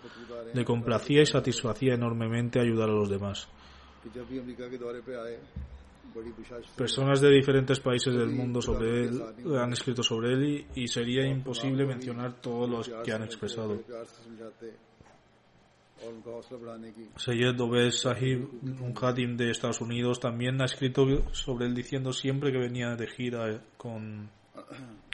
Le 0.53 0.65
complacía 0.65 1.21
y 1.21 1.25
satisfacía 1.25 1.93
enormemente 1.93 2.59
ayudar 2.59 2.89
a 2.89 2.93
los 2.93 3.09
demás. 3.09 3.47
Personas 6.75 7.21
de 7.21 7.29
diferentes 7.29 7.79
países 7.79 8.13
del 8.13 8.29
mundo 8.29 8.61
sobre 8.61 9.05
él 9.05 9.21
han 9.57 9.73
escrito 9.73 10.03
sobre 10.03 10.33
él 10.33 10.65
y, 10.75 10.87
sería 10.87 11.25
imposible 11.25 11.85
mencionar 11.85 12.41
todos 12.41 12.69
los 12.69 12.89
que 13.03 13.11
han 13.11 13.23
expresado. 13.23 13.79
Sayyid 17.15 17.61
Obed 17.61 17.91
Sahib, 17.91 18.49
un 18.63 18.93
khadim 18.93 19.37
de 19.37 19.51
Estados 19.51 19.81
Unidos, 19.81 20.19
también 20.19 20.59
ha 20.61 20.65
escrito 20.65 21.05
sobre 21.31 21.67
él 21.67 21.75
diciendo 21.75 22.11
siempre 22.11 22.51
que 22.51 22.57
venía 22.57 22.95
de 22.95 23.07
gira 23.07 23.61
con, 23.77 24.29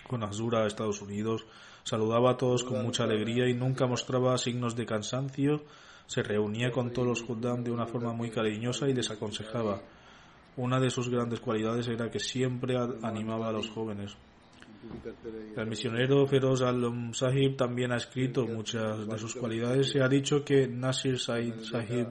con 0.08 0.24
Azura 0.24 0.64
a 0.64 0.68
Estados 0.68 1.02
Unidos, 1.02 1.46
saludaba 1.84 2.32
a 2.32 2.38
todos 2.38 2.64
con 2.64 2.82
mucha 2.84 3.04
alegría 3.04 3.50
y 3.50 3.54
nunca 3.54 3.86
mostraba 3.86 4.38
signos 4.38 4.76
de 4.76 4.86
cansancio, 4.86 5.64
se 6.06 6.24
reunía 6.24 6.72
con 6.72 6.94
todos 6.94 7.08
los 7.08 7.30
Huddam 7.30 7.64
de 7.64 7.72
una 7.72 7.86
forma 7.86 8.14
muy 8.14 8.32
cariñosa 8.32 8.88
y 8.88 8.94
les 8.94 9.12
aconsejaba. 9.12 9.82
Una 10.58 10.80
de 10.80 10.90
sus 10.90 11.10
grandes 11.10 11.40
cualidades 11.40 11.88
era 11.88 12.10
que 12.10 12.20
siempre 12.20 12.76
animaba 13.04 13.50
a 13.50 13.52
los 13.52 13.70
jóvenes. 13.70 14.16
El 15.56 15.68
misionero 15.68 16.26
Feroz 16.28 16.62
al-Sahib 16.62 17.56
también 17.56 17.92
ha 17.92 17.98
escrito 17.98 18.46
muchas 18.48 19.08
de 19.08 19.18
sus 19.18 19.36
cualidades 19.36 19.94
y 19.96 20.00
ha 20.00 20.08
dicho 20.08 20.44
que 20.44 20.68
Nasir 20.68 21.20
Sahib 21.20 22.08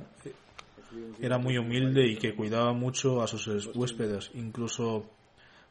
era 1.20 1.38
muy 1.38 1.58
humilde 1.58 2.06
y 2.06 2.16
que 2.16 2.34
cuidaba 2.34 2.72
mucho 2.72 3.22
a 3.22 3.26
sus 3.26 3.68
huéspedes, 3.74 4.30
incluso 4.34 5.10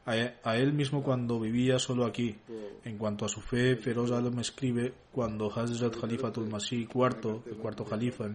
a 0.04 0.56
él 0.56 0.72
mismo 0.72 1.02
cuando 1.02 1.40
vivía 1.40 1.78
solo 1.78 2.04
aquí. 2.04 2.36
En 2.84 2.96
cuanto 2.98 3.24
a 3.24 3.28
su 3.28 3.40
fe, 3.40 3.76
Feroz 3.76 4.12
al 4.12 4.38
escribe 4.38 4.92
cuando 5.12 5.50
Hazrat 5.50 5.96
Khalifatul 5.96 6.48
Masih 6.48 6.88
IV, 6.92 7.42
el 7.46 7.56
cuarto 7.56 7.84
califa, 7.84 8.26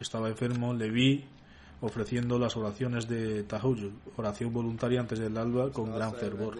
estaba 0.00 0.28
enfermo, 0.28 0.74
le 0.74 0.90
vi 0.90 1.24
ofreciendo 1.80 2.38
las 2.38 2.56
oraciones 2.56 3.08
de 3.08 3.42
Tahajjud, 3.44 3.92
oración 4.16 4.52
voluntaria 4.52 5.00
antes 5.00 5.18
del 5.18 5.36
alba 5.36 5.70
con 5.70 5.92
gran 5.92 6.14
fervor. 6.14 6.58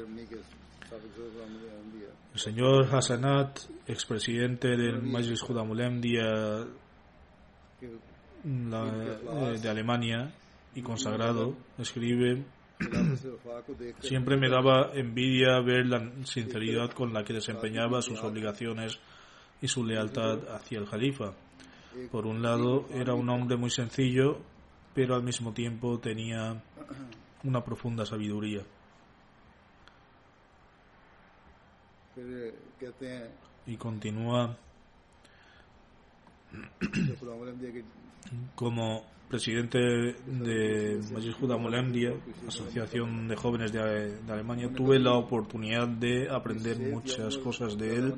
El 2.32 2.40
señor 2.40 2.94
Hassanat, 2.94 3.60
expresidente 3.86 4.68
del 4.68 5.02
Majlis 5.02 5.40
Judamulem 5.40 6.00
eh, 6.04 6.66
de 9.62 9.68
Alemania 9.68 10.32
y 10.74 10.82
consagrado, 10.82 11.56
escribe 11.78 12.44
Siempre 14.00 14.36
me 14.36 14.48
daba 14.48 14.90
envidia 14.94 15.60
ver 15.60 15.86
la 15.86 16.10
sinceridad 16.24 16.90
con 16.90 17.12
la 17.12 17.24
que 17.24 17.32
desempeñaba 17.32 18.02
sus 18.02 18.20
obligaciones 18.22 18.98
y 19.62 19.68
su 19.68 19.84
lealtad 19.84 20.40
hacia 20.48 20.78
el 20.78 20.88
califa. 20.88 21.32
Por 22.10 22.26
un 22.26 22.42
lado, 22.42 22.86
era 22.92 23.14
un 23.14 23.28
hombre 23.28 23.56
muy 23.56 23.70
sencillo, 23.70 24.40
pero 24.94 25.14
al 25.14 25.22
mismo 25.22 25.52
tiempo 25.52 25.98
tenía 25.98 26.62
una 27.42 27.64
profunda 27.64 28.06
sabiduría. 28.06 28.62
Y 33.66 33.76
continúa 33.76 34.56
como 38.54 39.04
presidente 39.28 39.78
de 39.78 41.00
Majid 41.12 41.34
Molemdia, 41.58 42.14
Asociación 42.46 43.26
de 43.26 43.36
Jóvenes 43.36 43.72
de, 43.72 44.18
Alemania, 44.28 44.70
tuve 44.72 44.98
la 45.00 45.14
oportunidad 45.14 45.88
de 45.88 46.28
aprender 46.30 46.78
muchas 46.78 47.36
cosas 47.38 47.76
de 47.76 47.96
él 47.96 48.14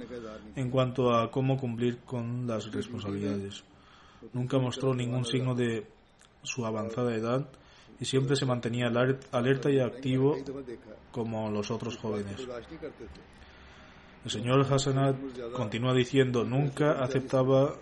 en 0.55 0.71
cuanto 0.71 1.15
a 1.15 1.31
cómo 1.31 1.57
cumplir 1.57 1.99
con 2.01 2.47
las 2.47 2.71
responsabilidades. 2.71 3.65
Nunca 4.35 4.59
mostró 4.59 4.95
ningún 4.95 5.25
signo 5.25 5.55
de 5.55 5.87
su 6.46 6.64
avanzada 6.64 7.14
edad 7.14 7.46
y 8.00 8.04
siempre 8.04 8.37
se 8.37 8.46
mantenía 8.46 8.87
alerta 8.87 9.70
y 9.70 9.80
activo 9.80 10.37
como 11.11 11.50
los 11.50 11.70
otros 11.70 11.96
jóvenes. 11.96 12.37
El 14.24 14.30
señor 14.30 14.66
Hassanat 14.72 15.16
continúa 15.52 15.94
diciendo, 15.94 16.44
nunca 16.44 17.02
aceptaba 17.02 17.74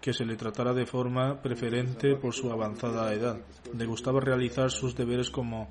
que 0.00 0.12
se 0.12 0.24
le 0.24 0.36
tratara 0.36 0.74
de 0.74 0.84
forma 0.84 1.40
preferente 1.40 2.16
por 2.16 2.34
su 2.34 2.50
avanzada 2.50 3.12
edad. 3.14 3.40
Le 3.76 3.86
gustaba 3.86 4.20
realizar 4.20 4.70
sus 4.70 4.96
deberes 4.96 5.30
como 5.30 5.68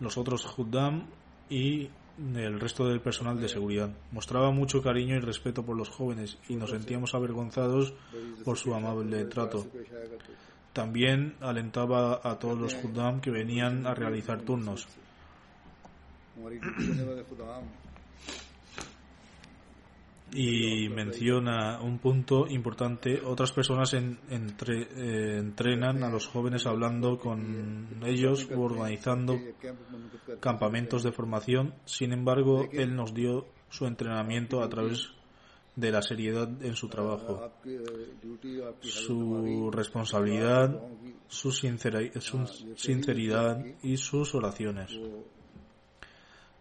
los 0.00 0.16
otros 0.16 0.46
Huddam 0.56 1.08
y 1.50 1.90
el 2.34 2.60
resto 2.60 2.88
del 2.88 3.00
personal 3.00 3.40
de 3.40 3.48
seguridad. 3.48 3.90
Mostraba 4.12 4.50
mucho 4.52 4.82
cariño 4.82 5.16
y 5.16 5.20
respeto 5.20 5.64
por 5.64 5.76
los 5.76 5.90
jóvenes 5.90 6.38
y 6.48 6.54
nos 6.54 6.70
sentíamos 6.70 7.14
avergonzados 7.14 7.92
por 8.44 8.56
su 8.56 8.74
amable 8.74 9.24
trato. 9.24 9.66
También 10.76 11.36
alentaba 11.40 12.20
a 12.22 12.38
todos 12.38 12.58
los 12.58 12.74
Huddam 12.74 13.22
que 13.22 13.30
venían 13.30 13.86
a 13.86 13.94
realizar 13.94 14.42
turnos 14.42 14.86
y 20.32 20.90
menciona 20.90 21.80
un 21.80 21.98
punto 21.98 22.46
importante. 22.46 23.22
Otras 23.24 23.52
personas 23.52 23.94
eh, 23.94 25.38
entrenan 25.38 26.04
a 26.04 26.10
los 26.10 26.26
jóvenes 26.26 26.66
hablando 26.66 27.18
con 27.18 28.00
ellos 28.04 28.46
o 28.54 28.60
organizando 28.60 29.38
campamentos 30.40 31.02
de 31.02 31.12
formación. 31.12 31.72
Sin 31.86 32.12
embargo, 32.12 32.68
él 32.70 32.94
nos 32.94 33.14
dio 33.14 33.46
su 33.70 33.86
entrenamiento 33.86 34.62
a 34.62 34.68
través 34.68 35.15
de 35.76 35.92
la 35.92 36.02
seriedad 36.02 36.48
en 36.62 36.74
su 36.74 36.88
trabajo, 36.88 37.52
su 38.80 39.70
responsabilidad, 39.70 40.82
su 41.28 41.52
sinceridad 41.52 43.64
y 43.82 43.98
sus 43.98 44.34
oraciones. 44.34 44.98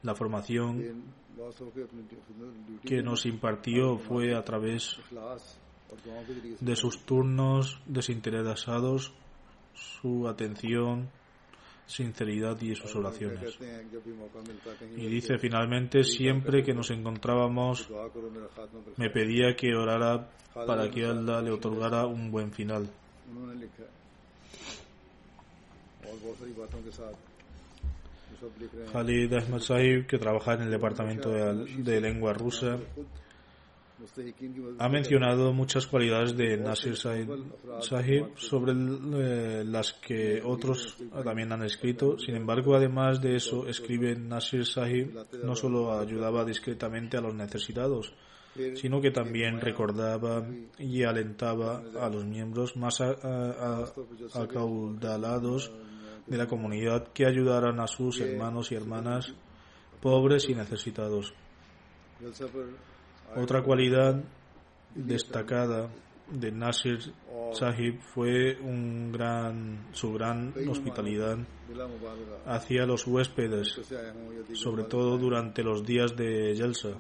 La 0.03 0.13
formación 0.15 1.05
que 2.83 3.01
nos 3.01 3.25
impartió 3.25 3.97
fue 3.97 4.35
a 4.35 4.43
través 4.43 4.99
de 6.59 6.75
sus 6.75 7.05
turnos 7.05 7.79
desinteresados, 7.85 9.13
su 9.73 10.27
atención, 10.27 11.09
sinceridad 11.85 12.59
y 12.61 12.75
sus 12.75 12.95
oraciones. 12.95 13.57
Y 14.95 15.07
dice 15.07 15.37
finalmente, 15.37 16.03
siempre 16.03 16.63
que 16.63 16.73
nos 16.73 16.91
encontrábamos, 16.91 17.89
me 18.97 19.09
pedía 19.09 19.55
que 19.55 19.75
orara 19.75 20.29
para 20.53 20.89
que 20.89 21.05
Allah 21.05 21.41
le 21.41 21.51
otorgara 21.51 22.05
un 22.05 22.31
buen 22.31 22.51
final. 22.51 22.89
Khalid 28.91 29.33
Ahmad 29.33 29.59
Sahib, 29.59 30.07
que 30.07 30.17
trabaja 30.17 30.53
en 30.53 30.63
el 30.63 30.71
Departamento 30.71 31.29
de 31.31 32.01
Lengua 32.01 32.33
Rusa, 32.33 32.77
ha 34.79 34.89
mencionado 34.89 35.53
muchas 35.53 35.87
cualidades 35.87 36.35
de 36.35 36.57
Nasir 36.57 36.97
Sahib, 36.97 37.27
Sahib 37.81 38.25
sobre 38.35 38.73
eh, 38.73 39.63
las 39.65 39.93
que 39.93 40.41
otros 40.43 40.97
también 41.23 41.51
han 41.51 41.63
escrito. 41.63 42.17
Sin 42.19 42.35
embargo, 42.35 42.75
además 42.75 43.21
de 43.21 43.35
eso, 43.35 43.67
escribe 43.67 44.15
Nasir 44.15 44.65
Sahib 44.65 45.13
no 45.43 45.55
solo 45.55 45.97
ayudaba 45.97 46.43
discretamente 46.45 47.17
a 47.17 47.21
los 47.21 47.33
necesitados, 47.35 48.13
sino 48.75 49.01
que 49.01 49.11
también 49.11 49.59
recordaba 49.61 50.45
y 50.79 51.03
alentaba 51.03 51.81
a 51.99 52.09
los 52.09 52.25
miembros 52.25 52.75
más 52.77 53.01
a- 53.01 53.85
acaudalados 54.33 55.71
de 56.27 56.37
la 56.37 56.47
comunidad 56.47 57.07
que 57.13 57.25
ayudaran 57.25 57.79
a 57.79 57.87
sus 57.87 58.19
hermanos 58.19 58.71
y 58.71 58.75
hermanas 58.75 59.33
pobres 60.01 60.49
y 60.49 60.55
necesitados. 60.55 61.33
Otra 63.35 63.63
cualidad 63.63 64.21
destacada 64.93 65.89
de 66.31 66.51
Nasir 66.51 66.99
Sahib 67.53 67.99
fue 68.01 68.57
un 68.59 69.11
gran, 69.11 69.87
su 69.91 70.13
gran 70.13 70.53
hospitalidad 70.67 71.37
hacia 72.45 72.85
los 72.85 73.05
huéspedes, 73.07 73.79
sobre 74.53 74.83
todo 74.83 75.17
durante 75.17 75.63
los 75.63 75.85
días 75.85 76.15
de 76.15 76.55
Yelsa. 76.55 76.97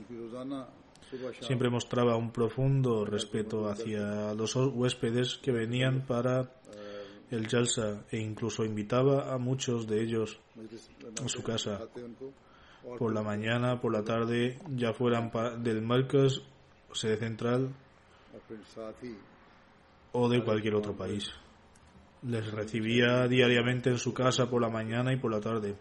Siempre 1.41 1.69
mostraba 1.69 2.17
un 2.17 2.31
profundo 2.31 3.05
respeto 3.05 3.67
hacia 3.67 4.33
los 4.33 4.55
huéspedes 4.55 5.37
que 5.37 5.51
venían 5.51 6.05
para 6.05 6.49
el 7.31 7.47
Yalsa 7.47 8.05
e 8.11 8.17
incluso 8.17 8.63
invitaba 8.63 9.33
a 9.33 9.37
muchos 9.37 9.87
de 9.87 10.01
ellos 10.01 10.39
a 11.23 11.27
su 11.27 11.41
casa 11.43 11.81
por 12.97 13.13
la 13.13 13.21
mañana, 13.21 13.79
por 13.79 13.91
la 13.91 14.03
tarde, 14.03 14.59
ya 14.69 14.93
fueran 14.93 15.31
del 15.63 15.81
Marcas, 15.81 16.41
sede 16.93 17.17
central 17.17 17.73
o 20.11 20.29
de 20.29 20.43
cualquier 20.43 20.75
otro 20.75 20.95
país. 20.95 21.29
Les 22.23 22.51
recibía 22.51 23.27
diariamente 23.27 23.89
en 23.89 23.97
su 23.97 24.13
casa 24.13 24.49
por 24.49 24.61
la 24.61 24.69
mañana 24.69 25.13
y 25.13 25.17
por 25.17 25.31
la 25.31 25.41
tarde. 25.41 25.75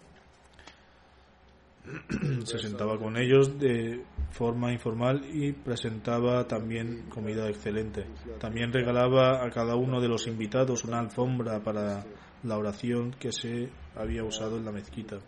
Se 2.45 2.59
sentaba 2.59 2.99
con 2.99 3.17
ellos 3.17 3.59
de 3.59 4.05
forma 4.31 4.73
informal 4.73 5.25
y 5.33 5.53
presentaba 5.53 6.47
también 6.49 7.09
comida 7.09 7.49
excelente. 7.49 8.07
También 8.41 8.73
regalaba 8.73 9.45
a 9.45 9.51
cada 9.51 9.77
uno 9.77 10.01
de 10.01 10.09
los 10.09 10.27
invitados 10.27 10.85
una 10.85 10.99
alfombra 10.99 11.63
para 11.63 12.05
la 12.43 12.59
oración 12.59 13.13
que 13.13 13.33
se 13.33 13.71
había 13.95 14.25
usado 14.25 14.57
en 14.57 14.65
la 14.65 14.73
mezquita. 14.73 15.19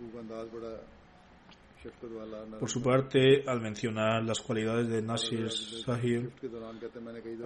Por 2.59 2.71
su 2.71 2.83
parte, 2.83 3.45
al 3.47 3.61
mencionar 3.61 4.23
las 4.25 4.41
cualidades 4.41 4.89
de 4.89 5.03
Nasir 5.03 5.51
Sahib, 5.51 6.31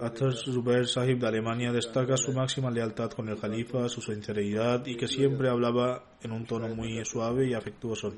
Atar 0.01 0.33
Zubair 0.33 0.87
Sahib 0.87 1.19
de 1.19 1.27
Alemania 1.27 1.71
destaca 1.71 2.15
su 2.17 2.33
máxima 2.33 2.71
lealtad 2.71 3.11
con 3.11 3.29
el 3.29 3.39
califa, 3.39 3.89
su 3.89 4.01
sinceridad 4.01 4.85
y 4.85 4.95
que 4.95 5.07
siempre 5.07 5.49
hablaba 5.49 6.15
en 6.21 6.31
un 6.31 6.45
tono 6.45 6.67
muy 6.73 7.03
suave 7.05 7.47
y 7.47 7.53
afectuoso. 7.53 8.13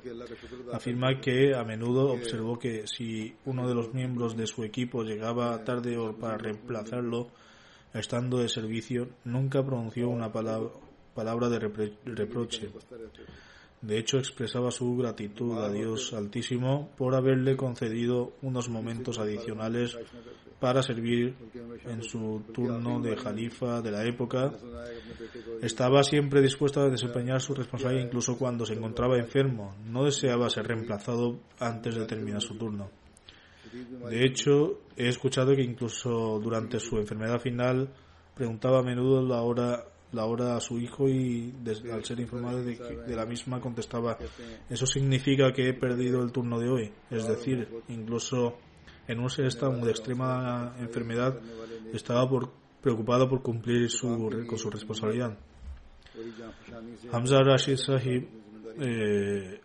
Afirma 0.71 1.19
que 1.19 1.55
a 1.55 1.63
menudo 1.63 2.11
observó 2.11 2.59
que 2.59 2.86
si 2.88 3.36
uno 3.45 3.67
de 3.67 3.76
los 3.76 3.93
miembros 3.93 4.36
de 4.38 4.47
su 4.47 4.63
equipo 4.63 5.03
llegaba 5.03 5.63
tarde 5.63 5.97
o 5.97 6.15
para 6.15 6.38
reemplazarlo, 6.38 7.30
estando 7.93 8.39
de 8.39 8.49
servicio, 8.49 9.09
nunca 9.24 9.63
pronunció 9.63 10.09
una 10.09 10.32
palabra, 10.32 11.49
de 11.49 11.59
reproche. 12.05 12.69
De 13.84 13.99
hecho, 13.99 14.17
expresaba 14.17 14.71
su 14.71 14.95
gratitud 14.95 15.57
a 15.59 15.69
Dios 15.69 16.13
Altísimo 16.13 16.89
por 16.97 17.15
haberle 17.15 17.57
concedido 17.57 18.31
unos 18.41 18.69
momentos 18.69 19.19
adicionales 19.19 19.97
para 20.61 20.81
servir 20.81 21.36
en 21.84 22.01
su 22.01 22.43
turno 22.53 23.01
de 23.01 23.17
jalifa 23.17 23.81
de 23.81 23.91
la 23.91 24.05
época. 24.05 24.53
Estaba 25.61 26.01
siempre 26.03 26.41
dispuesto 26.41 26.79
a 26.79 26.89
desempeñar 26.89 27.41
su 27.41 27.53
responsabilidad 27.53 28.05
incluso 28.05 28.38
cuando 28.38 28.65
se 28.65 28.73
encontraba 28.73 29.17
enfermo. 29.17 29.75
No 29.86 30.05
deseaba 30.05 30.49
ser 30.49 30.65
reemplazado 30.65 31.41
antes 31.59 31.95
de 31.95 32.05
terminar 32.05 32.41
su 32.41 32.55
turno. 32.55 32.89
De 34.09 34.25
hecho, 34.25 34.79
he 34.95 35.09
escuchado 35.09 35.53
que 35.57 35.63
incluso 35.63 36.39
durante 36.41 36.79
su 36.79 36.97
enfermedad 36.97 37.41
final 37.41 37.89
preguntaba 38.34 38.79
a 38.79 38.84
menudo 38.84 39.21
la 39.21 39.41
hora 39.41 39.84
la 40.14 40.26
obra 40.26 40.55
a 40.55 40.59
su 40.59 40.80
hijo 40.80 41.09
y 41.09 41.53
desde, 41.64 41.91
al 41.91 42.03
ser 42.05 42.20
informado 42.20 42.64
de, 42.64 42.76
de, 42.76 43.16
la 43.16 43.26
misma 43.26 43.59
contestaba, 43.59 44.18
eso 44.70 44.86
significa 44.86 45.51
que 45.51 45.70
he 45.70 45.74
perdido 45.74 46.24
el 46.24 46.32
turno 46.32 46.59
de 46.59 46.70
hoy. 46.70 46.91
Es 47.09 47.28
decir, 47.28 47.68
incluso 47.89 48.57
en 49.07 49.20
un 49.20 49.28
estado 49.28 49.86
de 49.86 49.91
extrema 49.91 50.76
enfermedad 50.80 51.39
estaba 51.93 52.30
por, 52.30 52.51
preocupado 52.82 53.30
por 53.30 53.41
cumplir 53.41 53.89
su, 53.89 54.07
con 54.47 54.57
su 54.57 54.70
responsabilidad. 54.70 55.38
Hamza 57.11 57.41
Rashid 57.41 57.78
Sahib 57.78 58.28
eh, 58.80 59.61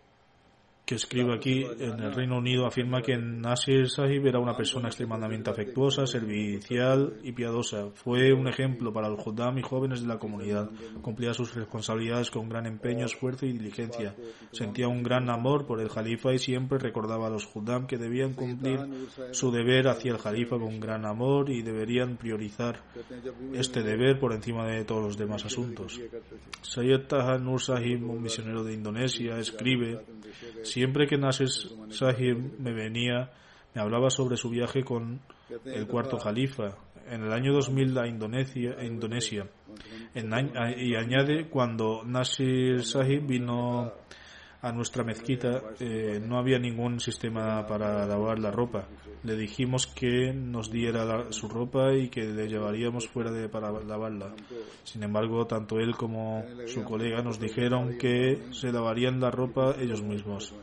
que 0.89 0.95
escribe 0.95 1.35
aquí 1.35 1.63
en 1.63 1.99
el 1.99 2.15
Reino 2.15 2.39
Unido 2.39 2.65
afirma 2.65 3.03
que 3.03 3.15
Nasir 3.15 3.91
Sahib 3.91 4.25
era 4.25 4.39
una 4.39 4.57
persona 4.57 4.87
extremadamente 4.87 5.51
afectuosa, 5.51 6.07
servicial 6.07 7.19
y 7.21 7.31
piadosa. 7.31 7.91
Fue 7.93 8.33
un 8.33 8.47
ejemplo 8.47 8.91
para 8.91 9.07
los 9.07 9.19
Jodam 9.19 9.59
y 9.59 9.61
jóvenes 9.61 10.01
de 10.01 10.07
la 10.07 10.17
comunidad. 10.17 10.71
Cumplía 11.03 11.35
sus 11.35 11.53
responsabilidades 11.53 12.31
con 12.31 12.49
gran 12.49 12.65
empeño, 12.65 13.05
esfuerzo 13.05 13.45
y 13.45 13.51
diligencia. 13.51 14.15
Sentía 14.51 14.87
un 14.87 15.03
gran 15.03 15.29
amor 15.29 15.67
por 15.67 15.79
el 15.79 15.89
Jalifa 15.89 16.33
y 16.33 16.39
siempre 16.39 16.79
recordaba 16.79 17.27
a 17.27 17.29
los 17.29 17.45
Judam 17.45 17.85
que 17.85 17.99
debían 17.99 18.33
cumplir 18.33 18.79
su 19.29 19.51
deber 19.51 19.89
hacia 19.89 20.13
el 20.13 20.17
Jalifa 20.17 20.57
con 20.57 20.79
gran 20.79 21.05
amor 21.05 21.51
y 21.51 21.61
deberían 21.61 22.17
priorizar 22.17 22.81
este 23.53 23.83
deber 23.83 24.19
por 24.19 24.33
encima 24.33 24.65
de 24.65 24.85
todos 24.85 25.03
los 25.03 25.17
demás 25.19 25.45
asuntos. 25.45 26.01
Sayyid 26.63 27.01
Taha 27.07 27.37
Nur 27.37 27.61
Sahib, 27.61 28.09
un 28.09 28.23
misionero 28.23 28.63
de 28.63 28.73
Indonesia, 28.73 29.37
escribe 29.37 29.99
siempre 30.63 31.07
que 31.07 31.17
Nasir 31.17 31.49
Sahib 31.89 32.59
me 32.59 32.73
venía, 32.73 33.31
me 33.73 33.81
hablaba 33.81 34.09
sobre 34.09 34.37
su 34.37 34.49
viaje 34.49 34.83
con 34.83 35.21
el 35.65 35.87
cuarto 35.87 36.17
califa 36.17 36.75
en 37.09 37.23
el 37.23 37.33
año 37.33 37.53
2000 37.53 37.97
a 37.97 38.07
Indonesia, 38.07 38.75
a 38.77 38.83
Indonesia. 38.83 39.47
Y 40.13 40.95
añade, 40.95 41.49
cuando 41.49 42.03
Nasir 42.03 42.83
Sahib 42.83 43.25
vino 43.25 43.93
a 44.61 44.71
nuestra 44.73 45.03
mezquita, 45.05 45.61
eh, 45.79 46.19
no 46.25 46.37
había 46.37 46.59
ningún 46.59 46.99
sistema 46.99 47.65
para 47.65 48.05
lavar 48.05 48.39
la 48.39 48.51
ropa. 48.51 48.87
Le 49.23 49.35
dijimos 49.35 49.87
que 49.87 50.33
nos 50.33 50.69
diera 50.71 51.05
la- 51.05 51.31
su 51.31 51.47
ropa 51.47 51.93
y 51.93 52.09
que 52.09 52.23
le 52.25 52.47
llevaríamos 52.47 53.07
fuera 53.07 53.31
de, 53.31 53.47
para 53.49 53.71
lavarla. 53.71 54.33
Sin 54.83 55.03
embargo, 55.03 55.45
tanto 55.47 55.79
él 55.79 55.95
como 55.95 56.43
su 56.67 56.83
colega 56.83 57.21
nos 57.21 57.39
dijeron 57.39 57.97
que 57.97 58.47
se 58.51 58.71
lavarían 58.71 59.19
la 59.21 59.31
ropa 59.31 59.75
ellos 59.79 60.01
mismos, 60.01 60.53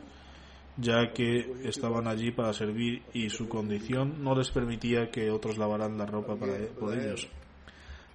ya 0.77 1.11
que 1.11 1.37
estaban 1.63 2.07
allí 2.07 2.31
para 2.31 2.53
servir 2.53 3.01
y 3.13 3.29
su 3.31 3.47
condición 3.49 4.23
no 4.23 4.35
les 4.35 4.51
permitía 4.51 5.09
que 5.09 5.31
otros 5.31 5.57
lavaran 5.57 5.97
la 5.97 6.05
ropa 6.05 6.35
para, 6.35 6.53
por 6.79 6.93
ellos. 6.93 7.27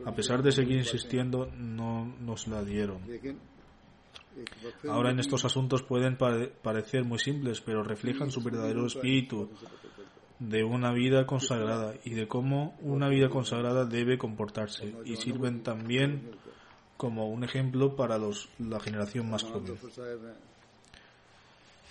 A 0.05 0.13
pesar 0.15 0.43
de 0.43 0.51
seguir 0.53 0.79
insistiendo, 0.79 1.49
no 1.57 2.15
nos 2.21 2.47
la 2.49 2.63
dieron. 2.65 2.99
Ahora 4.89 5.11
en 5.11 5.21
estos 5.21 5.45
asuntos 5.45 5.83
pueden 5.83 6.17
parecer 6.17 7.05
muy 7.05 7.19
simples, 7.19 7.61
pero 7.61 7.83
reflejan 7.83 8.31
su 8.31 8.43
verdadero 8.43 8.87
espíritu 8.87 9.51
de 10.39 10.65
una 10.65 10.93
vida 10.93 11.27
consagrada 11.27 11.95
y 12.05 12.11
de 12.15 12.27
cómo 12.27 12.77
una 12.81 13.09
vida 13.09 13.29
consagrada 13.29 13.85
debe 13.85 14.19
comportarse 14.19 14.95
y 15.05 15.17
sirven 15.17 15.63
también 15.63 16.33
como 16.97 17.29
un 17.29 17.45
ejemplo 17.45 17.95
para 17.97 18.19
los, 18.19 18.49
la 18.59 18.81
generación 18.81 19.31
más 19.31 19.45
joven. 19.45 19.77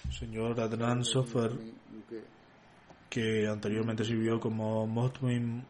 Señor 0.10 0.60
Adnan 0.60 1.06
Sofer, 1.06 1.52
que 3.10 3.48
anteriormente 3.48 4.04
sirvió 4.04 4.40
como 4.40 4.88
Motmim 4.88 5.64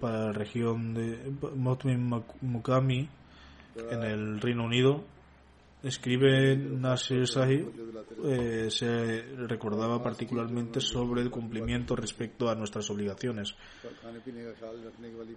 para 0.00 0.26
la 0.26 0.32
región 0.32 0.94
de 0.94 1.32
Motmim 1.56 2.22
Mukami, 2.40 3.08
en 3.76 4.02
el 4.02 4.40
Reino 4.40 4.64
Unido. 4.64 5.04
Escribe 5.82 6.56
Nasir 6.56 7.26
Sahi, 7.26 7.66
eh, 8.24 8.70
se 8.70 9.22
recordaba 9.48 10.00
particularmente 10.00 10.80
sobre 10.80 11.22
el 11.22 11.30
cumplimiento 11.30 11.96
respecto 11.96 12.48
a 12.48 12.54
nuestras 12.54 12.88
obligaciones 12.90 13.56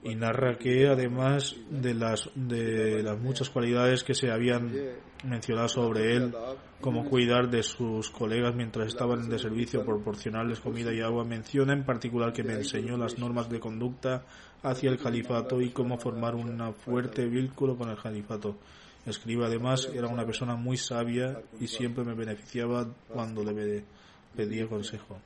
y 0.03 0.13
narra 0.13 0.55
que 0.59 0.87
además 0.87 1.55
de 1.71 1.95
las, 1.95 2.29
de 2.35 3.01
las 3.01 3.19
muchas 3.19 3.49
cualidades 3.49 4.03
que 4.03 4.13
se 4.13 4.29
habían 4.29 4.71
mencionado 5.23 5.67
sobre 5.67 6.15
él, 6.15 6.35
como 6.79 7.09
cuidar 7.09 7.49
de 7.49 7.63
sus 7.63 8.11
colegas 8.11 8.53
mientras 8.53 8.89
estaban 8.89 9.27
de 9.27 9.39
servicio, 9.39 9.83
proporcionarles 9.83 10.59
comida 10.59 10.93
y 10.93 11.01
agua, 11.01 11.23
menciona 11.23 11.73
en 11.73 11.85
particular 11.85 12.31
que 12.33 12.43
me 12.43 12.53
enseñó 12.53 12.97
las 12.97 13.17
normas 13.17 13.49
de 13.49 13.59
conducta 13.59 14.25
hacia 14.69 14.89
el 14.89 14.97
califato 14.97 15.61
y 15.61 15.69
cómo 15.69 15.97
formar 15.97 16.35
un 16.35 16.73
fuerte 16.73 17.25
vínculo 17.25 17.77
con 17.77 17.89
el 17.89 17.97
califato 17.97 18.57
Escribe 19.05 19.45
además, 19.45 19.87
era 19.93 20.07
una 20.07 20.25
persona 20.25 20.55
muy 20.55 20.77
sabia 20.77 21.39
y 21.59 21.67
siempre 21.67 22.03
me 22.03 22.15
beneficiaba 22.15 22.87
cuando 23.07 23.43
le 23.43 23.83
pedía 24.35 24.67
consejo. 24.67 25.19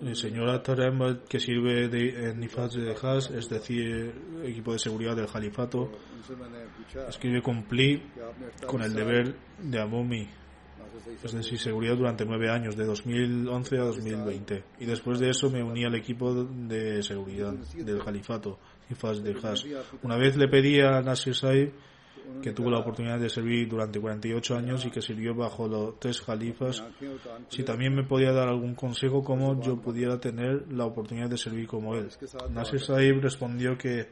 El 0.00 0.16
señor 0.16 0.48
Atarem, 0.48 1.20
que 1.28 1.38
sirve 1.38 1.88
de 1.88 2.34
Nifaz 2.34 2.72
de 2.72 2.94
Haz, 2.94 3.30
es 3.30 3.50
decir, 3.50 4.14
equipo 4.44 4.72
de 4.72 4.78
seguridad 4.78 5.14
del 5.14 5.26
Jalifato, 5.26 5.92
escribe 7.06 7.42
cumplí 7.42 8.02
con 8.66 8.80
el 8.80 8.94
deber 8.94 9.36
de 9.58 9.78
Amumi, 9.78 10.26
es 11.22 11.32
decir, 11.32 11.58
seguridad 11.58 11.96
durante 11.96 12.24
nueve 12.24 12.50
años, 12.50 12.76
de 12.76 12.84
2011 12.84 13.78
a 13.78 13.84
2020. 13.84 14.64
Y 14.80 14.86
después 14.86 15.18
de 15.18 15.30
eso 15.30 15.50
me 15.50 15.62
uní 15.62 15.84
al 15.84 15.94
equipo 15.94 16.34
de 16.34 17.02
seguridad 17.02 17.52
del 17.52 18.00
Jalifato, 18.00 18.58
Nifaz 18.88 19.22
de 19.22 19.36
Haz. 19.42 19.64
Una 20.02 20.16
vez 20.16 20.36
le 20.36 20.48
pedí 20.48 20.80
a 20.80 21.00
Nasir 21.00 21.34
Saib 21.34 21.72
que 22.40 22.52
tuvo 22.52 22.70
la 22.70 22.78
oportunidad 22.78 23.18
de 23.18 23.28
servir 23.28 23.68
durante 23.68 24.00
48 24.00 24.56
años 24.56 24.84
y 24.86 24.90
que 24.90 25.02
sirvió 25.02 25.34
bajo 25.34 25.68
los 25.68 25.98
tres 25.98 26.20
jalifas, 26.20 26.82
si 27.48 27.62
también 27.62 27.94
me 27.94 28.04
podía 28.04 28.32
dar 28.32 28.48
algún 28.48 28.74
consejo 28.74 29.22
cómo 29.22 29.60
yo 29.60 29.80
pudiera 29.80 30.18
tener 30.18 30.72
la 30.72 30.86
oportunidad 30.86 31.28
de 31.28 31.36
servir 31.36 31.66
como 31.66 31.94
él. 31.94 32.08
Nasir 32.50 32.80
Saib 32.80 33.20
respondió 33.20 33.76
que 33.76 34.08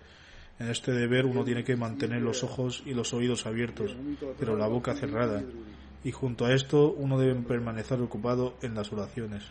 en 0.59 0.69
este 0.69 0.93
deber 0.93 1.25
uno 1.25 1.43
tiene 1.43 1.65
que 1.65 1.77
mantener 1.77 2.21
los 2.21 2.45
ojos 2.45 2.83
y 2.85 2.93
los 2.93 3.13
oídos 3.15 3.47
abiertos, 3.47 3.97
pero 4.39 4.57
la 4.57 4.69
boca 4.69 4.95
cerrada, 4.95 5.43
y 6.05 6.13
junto 6.13 6.47
a 6.47 6.55
esto 6.55 6.93
uno 6.93 7.19
debe 7.19 7.35
permanecer 7.43 8.01
ocupado 8.01 8.55
en 8.63 8.75
las 8.75 8.93
oraciones. 8.93 9.45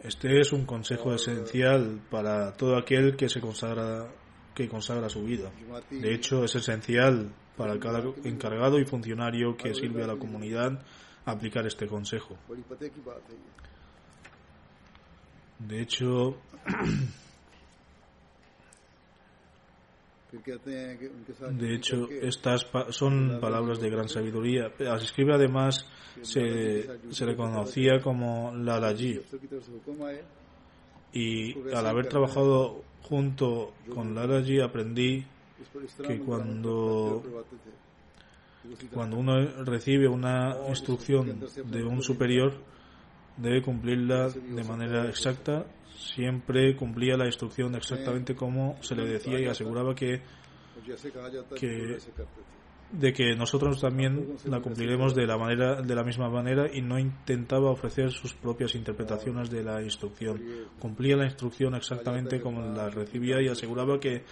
Este 0.00 0.40
es 0.40 0.52
un 0.52 0.64
consejo 0.64 1.12
esencial 1.12 2.00
para 2.10 2.52
todo 2.52 2.76
aquel 2.76 3.16
que 3.16 3.28
se 3.28 3.40
consagra 3.40 4.06
que 4.54 4.68
consagra 4.68 5.08
su 5.08 5.22
vida. 5.22 5.52
De 5.90 6.12
hecho, 6.12 6.44
es 6.44 6.54
esencial 6.56 7.32
para 7.56 7.78
cada 7.78 8.02
encargado 8.24 8.80
y 8.80 8.84
funcionario 8.84 9.56
que 9.56 9.72
sirve 9.72 10.02
a 10.02 10.08
la 10.08 10.16
comunidad 10.16 10.80
aplicar 11.24 11.64
este 11.66 11.86
consejo. 11.86 12.36
De 15.60 15.80
hecho, 15.80 16.38
de 21.50 21.74
hecho, 21.74 22.08
estas 22.10 22.66
son 22.90 23.38
palabras 23.40 23.80
de 23.80 23.88
gran 23.88 24.08
sabiduría. 24.08 24.72
Escribe 24.78 25.34
además, 25.34 25.86
se, 26.22 26.86
se 27.10 27.26
le 27.26 27.36
conocía 27.36 28.00
como 28.02 28.52
la 28.54 28.78
Laji. 28.78 29.20
Y 31.12 31.54
al 31.72 31.86
haber 31.86 32.08
trabajado 32.08 32.82
junto 33.08 33.72
con 33.94 34.14
Laraji 34.14 34.60
aprendí 34.60 35.24
que 36.06 36.18
cuando, 36.18 37.22
cuando 38.92 39.16
uno 39.16 39.64
recibe 39.64 40.08
una 40.08 40.56
instrucción 40.68 41.40
de 41.64 41.82
un 41.82 42.02
superior, 42.02 42.52
debe 43.36 43.62
cumplirla 43.62 44.28
de 44.28 44.64
manera 44.64 45.08
exacta. 45.08 45.64
Siempre 45.98 46.76
cumplía 46.76 47.16
la 47.16 47.26
instrucción 47.26 47.74
exactamente 47.74 48.36
como 48.36 48.76
se 48.82 48.94
le 48.94 49.04
decía 49.04 49.40
y 49.40 49.46
aseguraba 49.46 49.94
que, 49.94 50.22
que 51.56 51.98
de 52.92 53.12
que 53.12 53.34
nosotros 53.34 53.80
también 53.80 54.36
la 54.44 54.60
cumpliremos 54.60 55.14
de 55.14 55.26
la 55.26 55.36
manera 55.36 55.82
de 55.82 55.94
la 55.94 56.04
misma 56.04 56.30
manera 56.30 56.70
y 56.72 56.80
no 56.80 56.98
intentaba 56.98 57.70
ofrecer 57.70 58.12
sus 58.12 58.32
propias 58.32 58.74
interpretaciones 58.74 59.50
de 59.50 59.62
la 59.64 59.82
instrucción. 59.82 60.40
Cumplía 60.78 61.16
la 61.16 61.24
instrucción 61.24 61.74
exactamente 61.74 62.40
como 62.40 62.62
la 62.62 62.88
recibía 62.88 63.42
y 63.42 63.48
aseguraba 63.48 63.98
que 63.98 64.22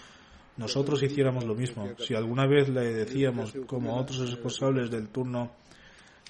nosotros 0.56 1.02
hiciéramos 1.02 1.44
lo 1.44 1.54
mismo. 1.54 1.88
Si 1.98 2.14
alguna 2.14 2.46
vez 2.46 2.68
le 2.68 2.94
decíamos 2.94 3.52
como 3.66 3.96
otros 3.96 4.20
responsables 4.20 4.90
del 4.90 5.08
turno 5.08 5.50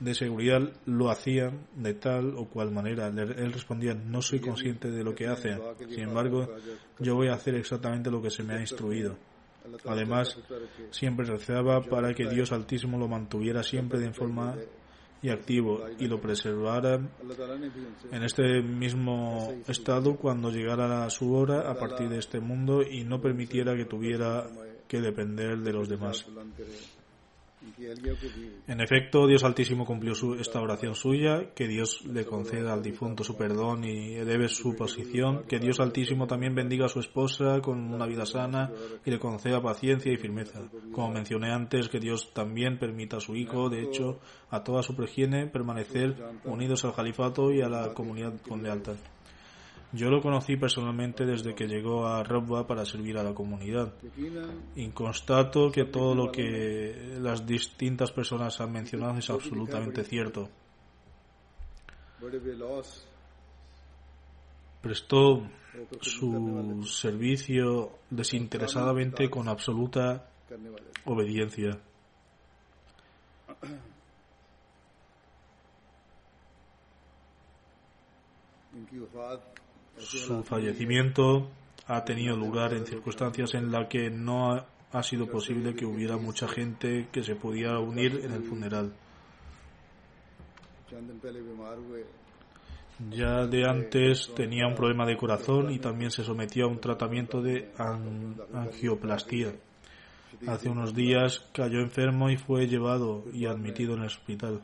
de 0.00 0.14
seguridad 0.14 0.60
lo 0.84 1.10
hacían 1.10 1.66
de 1.74 1.94
tal 1.94 2.36
o 2.36 2.46
cual 2.46 2.70
manera. 2.70 3.06
Él 3.08 3.52
respondía, 3.52 3.94
no 3.94 4.20
soy 4.20 4.40
consciente 4.40 4.90
de 4.90 5.02
lo 5.02 5.14
que 5.14 5.26
hace. 5.26 5.56
Sin 5.88 6.00
embargo, 6.00 6.48
yo 6.98 7.14
voy 7.14 7.28
a 7.28 7.34
hacer 7.34 7.54
exactamente 7.54 8.10
lo 8.10 8.20
que 8.20 8.30
se 8.30 8.42
me 8.42 8.54
ha 8.54 8.60
instruido. 8.60 9.16
Además, 9.86 10.38
siempre 10.90 11.26
rezaba 11.26 11.82
para 11.82 12.14
que 12.14 12.28
Dios 12.28 12.52
Altísimo 12.52 12.98
lo 12.98 13.08
mantuviera 13.08 13.62
siempre 13.62 13.98
de 13.98 14.12
forma 14.12 14.54
y 15.22 15.30
activo 15.30 15.82
y 15.98 16.06
lo 16.06 16.20
preservara 16.20 17.00
en 18.12 18.22
este 18.22 18.62
mismo 18.62 19.54
estado 19.66 20.16
cuando 20.16 20.50
llegara 20.50 21.08
su 21.10 21.34
hora 21.34 21.70
a 21.70 21.74
partir 21.74 22.08
de 22.08 22.18
este 22.18 22.38
mundo 22.38 22.82
y 22.82 23.02
no 23.02 23.20
permitiera 23.20 23.74
que 23.74 23.86
tuviera 23.86 24.46
que 24.86 25.00
depender 25.00 25.58
de 25.58 25.72
los 25.72 25.88
demás. 25.88 26.26
En 28.66 28.80
efecto, 28.80 29.26
Dios 29.26 29.44
Altísimo 29.44 29.84
cumplió 29.84 30.14
su, 30.14 30.34
esta 30.34 30.60
oración 30.60 30.94
suya, 30.94 31.52
que 31.54 31.68
Dios 31.68 32.04
le 32.06 32.24
conceda 32.24 32.72
al 32.72 32.82
difunto 32.82 33.24
su 33.24 33.36
perdón 33.36 33.84
y 33.84 34.14
eleve 34.14 34.48
su 34.48 34.74
posición, 34.76 35.44
que 35.48 35.58
Dios 35.58 35.80
Altísimo 35.80 36.26
también 36.26 36.54
bendiga 36.54 36.86
a 36.86 36.88
su 36.88 37.00
esposa 37.00 37.60
con 37.60 37.92
una 37.92 38.06
vida 38.06 38.26
sana 38.26 38.70
y 39.04 39.10
le 39.10 39.18
conceda 39.18 39.62
paciencia 39.62 40.12
y 40.12 40.16
firmeza. 40.16 40.60
Como 40.92 41.10
mencioné 41.10 41.52
antes, 41.52 41.88
que 41.88 42.00
Dios 42.00 42.32
también 42.32 42.78
permita 42.78 43.18
a 43.18 43.20
su 43.20 43.36
hijo, 43.36 43.68
de 43.68 43.82
hecho, 43.82 44.20
a 44.50 44.62
toda 44.62 44.82
su 44.82 44.94
pregiene, 44.94 45.46
permanecer 45.46 46.16
unidos 46.44 46.84
al 46.84 46.94
califato 46.94 47.52
y 47.52 47.60
a 47.60 47.68
la 47.68 47.94
comunidad 47.94 48.40
con 48.42 48.62
lealtad. 48.62 48.96
Yo 49.92 50.10
lo 50.10 50.20
conocí 50.20 50.56
personalmente 50.56 51.24
desde 51.24 51.54
que 51.54 51.66
llegó 51.66 52.06
a 52.06 52.22
Rabba 52.22 52.66
para 52.66 52.84
servir 52.84 53.16
a 53.18 53.22
la 53.22 53.34
comunidad. 53.34 53.94
Y 54.74 54.88
constato 54.88 55.70
que 55.70 55.84
todo 55.84 56.14
lo 56.14 56.32
que 56.32 57.16
las 57.20 57.46
distintas 57.46 58.10
personas 58.10 58.60
han 58.60 58.72
mencionado 58.72 59.18
es 59.18 59.30
absolutamente 59.30 60.02
cierto. 60.04 60.48
Prestó 64.82 65.42
su 66.00 66.82
servicio 66.84 67.98
desinteresadamente 68.10 69.30
con 69.30 69.48
absoluta 69.48 70.28
obediencia. 71.04 71.78
Su 79.98 80.42
fallecimiento 80.42 81.48
ha 81.86 82.04
tenido 82.04 82.36
lugar 82.36 82.74
en 82.74 82.86
circunstancias 82.86 83.54
en 83.54 83.70
las 83.70 83.88
que 83.88 84.10
no 84.10 84.52
ha, 84.92 85.02
sido 85.02 85.26
posible 85.26 85.74
que 85.74 85.84
hubiera 85.84 86.16
mucha 86.16 86.48
gente 86.48 87.08
que 87.12 87.22
se 87.22 87.34
pudiera 87.36 87.78
unir 87.80 88.20
en 88.24 88.32
el 88.32 88.42
funeral. 88.42 88.92
Ya 93.10 93.46
de 93.46 93.68
antes 93.68 94.32
tenía 94.34 94.66
un 94.66 94.74
problema 94.74 95.04
de 95.04 95.16
corazón 95.16 95.70
y 95.70 95.78
también 95.78 96.10
se 96.10 96.24
sometió 96.24 96.64
a 96.64 96.68
un 96.68 96.80
tratamiento 96.80 97.42
de 97.42 97.70
angioplastía. 98.54 99.52
Hace 100.46 100.68
unos 100.68 100.94
días 100.94 101.46
cayó 101.52 101.80
enfermo 101.80 102.30
y 102.30 102.36
fue 102.36 102.66
llevado 102.66 103.24
y 103.32 103.46
admitido 103.46 103.94
en 103.94 104.00
el 104.00 104.06
hospital 104.06 104.62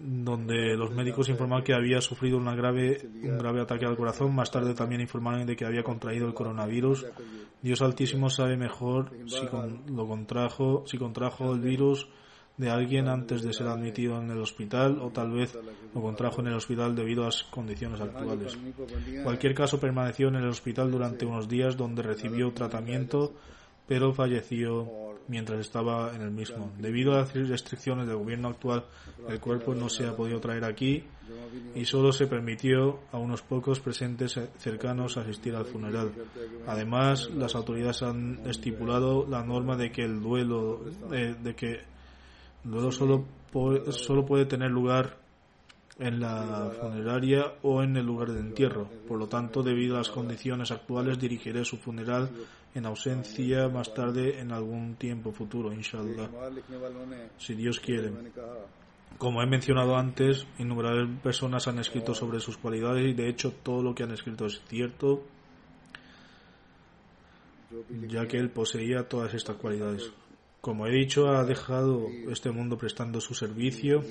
donde 0.00 0.76
los 0.76 0.90
médicos 0.90 1.28
informaron 1.28 1.64
que 1.64 1.74
había 1.74 2.00
sufrido 2.00 2.38
una 2.38 2.54
grave, 2.54 2.98
un 3.22 3.36
grave 3.38 3.60
ataque 3.60 3.84
al 3.84 3.96
corazón. 3.96 4.34
Más 4.34 4.50
tarde 4.50 4.74
también 4.74 5.00
informaron 5.02 5.46
de 5.46 5.54
que 5.54 5.66
había 5.66 5.82
contraído 5.82 6.26
el 6.26 6.34
coronavirus. 6.34 7.06
Dios 7.60 7.82
Altísimo 7.82 8.30
sabe 8.30 8.56
mejor 8.56 9.10
si 9.26 9.42
lo 9.92 10.06
contrajo, 10.06 10.84
si 10.86 10.96
contrajo 10.96 11.52
el 11.52 11.60
virus 11.60 12.08
de 12.56 12.70
alguien 12.70 13.08
antes 13.08 13.42
de 13.42 13.52
ser 13.52 13.66
admitido 13.66 14.20
en 14.20 14.30
el 14.30 14.40
hospital 14.40 14.98
o 15.00 15.10
tal 15.10 15.32
vez 15.32 15.58
lo 15.94 16.02
contrajo 16.02 16.40
en 16.40 16.48
el 16.48 16.54
hospital 16.54 16.94
debido 16.94 17.22
a 17.22 17.26
las 17.26 17.42
condiciones 17.44 18.00
actuales. 18.00 18.58
Cualquier 19.22 19.54
caso 19.54 19.80
permaneció 19.80 20.28
en 20.28 20.36
el 20.36 20.48
hospital 20.48 20.90
durante 20.90 21.24
unos 21.24 21.48
días 21.48 21.76
donde 21.76 22.02
recibió 22.02 22.52
tratamiento 22.52 23.32
pero 23.86 24.12
falleció 24.12 25.11
mientras 25.28 25.60
estaba 25.60 26.14
en 26.14 26.22
el 26.22 26.30
mismo. 26.30 26.72
Debido 26.78 27.12
a 27.12 27.18
las 27.18 27.34
restricciones 27.34 28.06
del 28.06 28.16
gobierno 28.16 28.48
actual, 28.48 28.84
el 29.28 29.40
cuerpo 29.40 29.74
no 29.74 29.88
se 29.88 30.06
ha 30.06 30.16
podido 30.16 30.40
traer 30.40 30.64
aquí 30.64 31.04
y 31.74 31.84
solo 31.84 32.12
se 32.12 32.26
permitió 32.26 33.00
a 33.12 33.18
unos 33.18 33.42
pocos 33.42 33.80
presentes 33.80 34.38
cercanos 34.58 35.16
asistir 35.16 35.54
al 35.54 35.64
funeral. 35.64 36.12
Además, 36.66 37.30
las 37.30 37.54
autoridades 37.54 38.02
han 38.02 38.40
estipulado 38.46 39.26
la 39.28 39.42
norma 39.44 39.76
de 39.76 39.90
que 39.90 40.02
el 40.02 40.20
duelo, 40.20 40.80
eh, 41.12 41.34
de 41.40 41.54
que 41.54 41.80
el 42.64 42.70
duelo 42.70 42.92
solo, 42.92 43.24
solo 43.90 44.24
puede 44.24 44.46
tener 44.46 44.70
lugar 44.70 45.22
en 45.98 46.20
la 46.20 46.72
funeraria 46.80 47.54
o 47.62 47.82
en 47.82 47.96
el 47.96 48.06
lugar 48.06 48.32
de 48.32 48.40
entierro. 48.40 48.88
Por 49.06 49.18
lo 49.18 49.28
tanto, 49.28 49.62
debido 49.62 49.96
a 49.96 49.98
las 49.98 50.08
condiciones 50.08 50.70
actuales, 50.70 51.18
dirigiré 51.18 51.64
su 51.64 51.76
funeral 51.76 52.30
en 52.74 52.86
ausencia 52.86 53.68
más 53.68 53.92
tarde 53.92 54.40
en 54.40 54.52
algún 54.52 54.96
tiempo 54.96 55.32
futuro, 55.32 55.72
inshallah, 55.72 56.28
si 57.38 57.54
Dios 57.54 57.80
quiere. 57.80 58.10
Como 59.18 59.42
he 59.42 59.46
mencionado 59.46 59.96
antes, 59.96 60.46
innumerables 60.58 61.20
personas 61.20 61.68
han 61.68 61.78
escrito 61.78 62.14
sobre 62.14 62.40
sus 62.40 62.56
cualidades 62.56 63.06
y 63.06 63.12
de 63.12 63.28
hecho 63.28 63.52
todo 63.62 63.82
lo 63.82 63.94
que 63.94 64.02
han 64.02 64.12
escrito 64.12 64.46
es 64.46 64.60
cierto, 64.66 65.22
ya 68.08 68.26
que 68.26 68.38
él 68.38 68.50
poseía 68.50 69.08
todas 69.08 69.34
estas 69.34 69.56
cualidades. 69.56 70.10
Como 70.60 70.86
he 70.86 70.90
dicho, 70.90 71.28
ha 71.28 71.44
dejado 71.44 72.06
este 72.30 72.50
mundo 72.50 72.78
prestando 72.78 73.20
su 73.20 73.34
servicio 73.34 74.02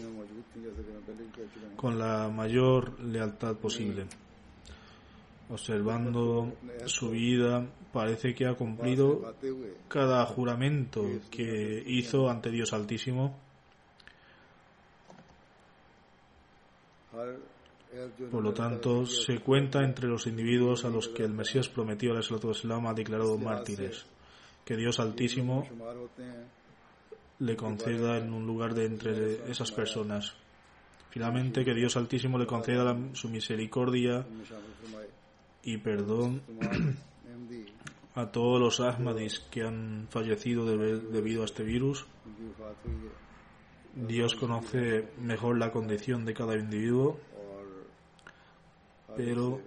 con 1.77 1.97
la 1.97 2.29
mayor 2.29 2.99
lealtad 2.99 3.55
posible. 3.55 4.05
Observando 5.51 6.53
su 6.85 7.09
vida, 7.09 7.67
parece 7.91 8.33
que 8.33 8.47
ha 8.47 8.55
cumplido 8.55 9.35
cada 9.89 10.25
juramento 10.25 11.05
que 11.29 11.83
hizo 11.85 12.29
ante 12.29 12.49
Dios 12.49 12.71
Altísimo 12.73 13.37
Por 18.31 18.41
lo 18.41 18.53
tanto, 18.53 19.05
se 19.05 19.39
cuenta 19.39 19.83
entre 19.83 20.07
los 20.07 20.25
individuos 20.25 20.85
a 20.85 20.89
los 20.89 21.09
que 21.09 21.23
el 21.23 21.33
Mesías 21.33 21.67
prometió 21.67 22.13
al 22.13 22.19
Islam 22.21 22.87
ha 22.87 22.93
declarado 22.93 23.37
mártires. 23.37 24.05
Que 24.63 24.77
Dios 24.77 24.99
Altísimo 24.99 25.67
le 27.39 27.55
conceda 27.57 28.17
en 28.17 28.31
un 28.31 28.45
lugar 28.45 28.73
de 28.73 28.85
entre 28.85 29.51
esas 29.51 29.71
personas. 29.71 30.33
Finalmente, 31.09 31.65
que 31.65 31.73
Dios 31.73 31.97
Altísimo 31.97 32.37
le 32.37 32.45
conceda 32.45 32.97
su 33.13 33.27
misericordia 33.27 34.25
y 35.63 35.77
perdón 35.77 36.41
a 38.15 38.31
todos 38.31 38.59
los 38.59 38.79
Ahmadis 38.79 39.39
que 39.39 39.63
han 39.63 40.07
fallecido 40.09 40.65
debido 40.65 41.43
a 41.43 41.45
este 41.45 41.63
virus. 41.63 42.05
Dios 43.93 44.35
conoce 44.35 45.09
mejor 45.19 45.57
la 45.57 45.71
condición 45.71 46.25
de 46.25 46.33
cada 46.33 46.57
individuo, 46.57 47.19
pero 49.15 49.61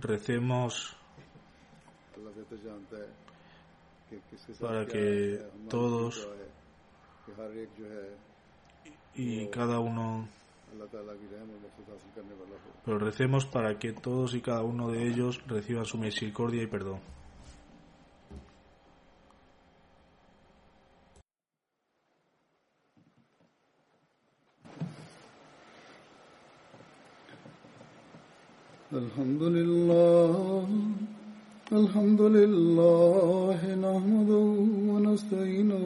recemos 0.00 0.96
para 4.60 4.86
que 4.86 5.40
todos 5.68 6.28
y 9.14 9.46
cada 9.48 9.78
uno 9.78 10.28
pero 12.85 12.99
recemos 12.99 13.45
para 13.45 13.79
que 13.79 13.93
todos 13.93 14.35
y 14.35 14.41
cada 14.41 14.61
uno 14.63 14.91
de 14.91 15.07
ellos 15.07 15.41
reciban 15.47 15.85
su 15.85 15.97
misericordia 15.97 16.63
y 16.63 16.67
perdón. 16.67 16.99
الحمد 28.95 29.43
لله 29.43 30.67
الحمد 31.71 32.21
لله 32.21 33.59
نحمده 33.85 34.45
ونستعينه 34.89 35.83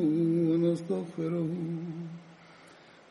ونستغفره 0.49 1.49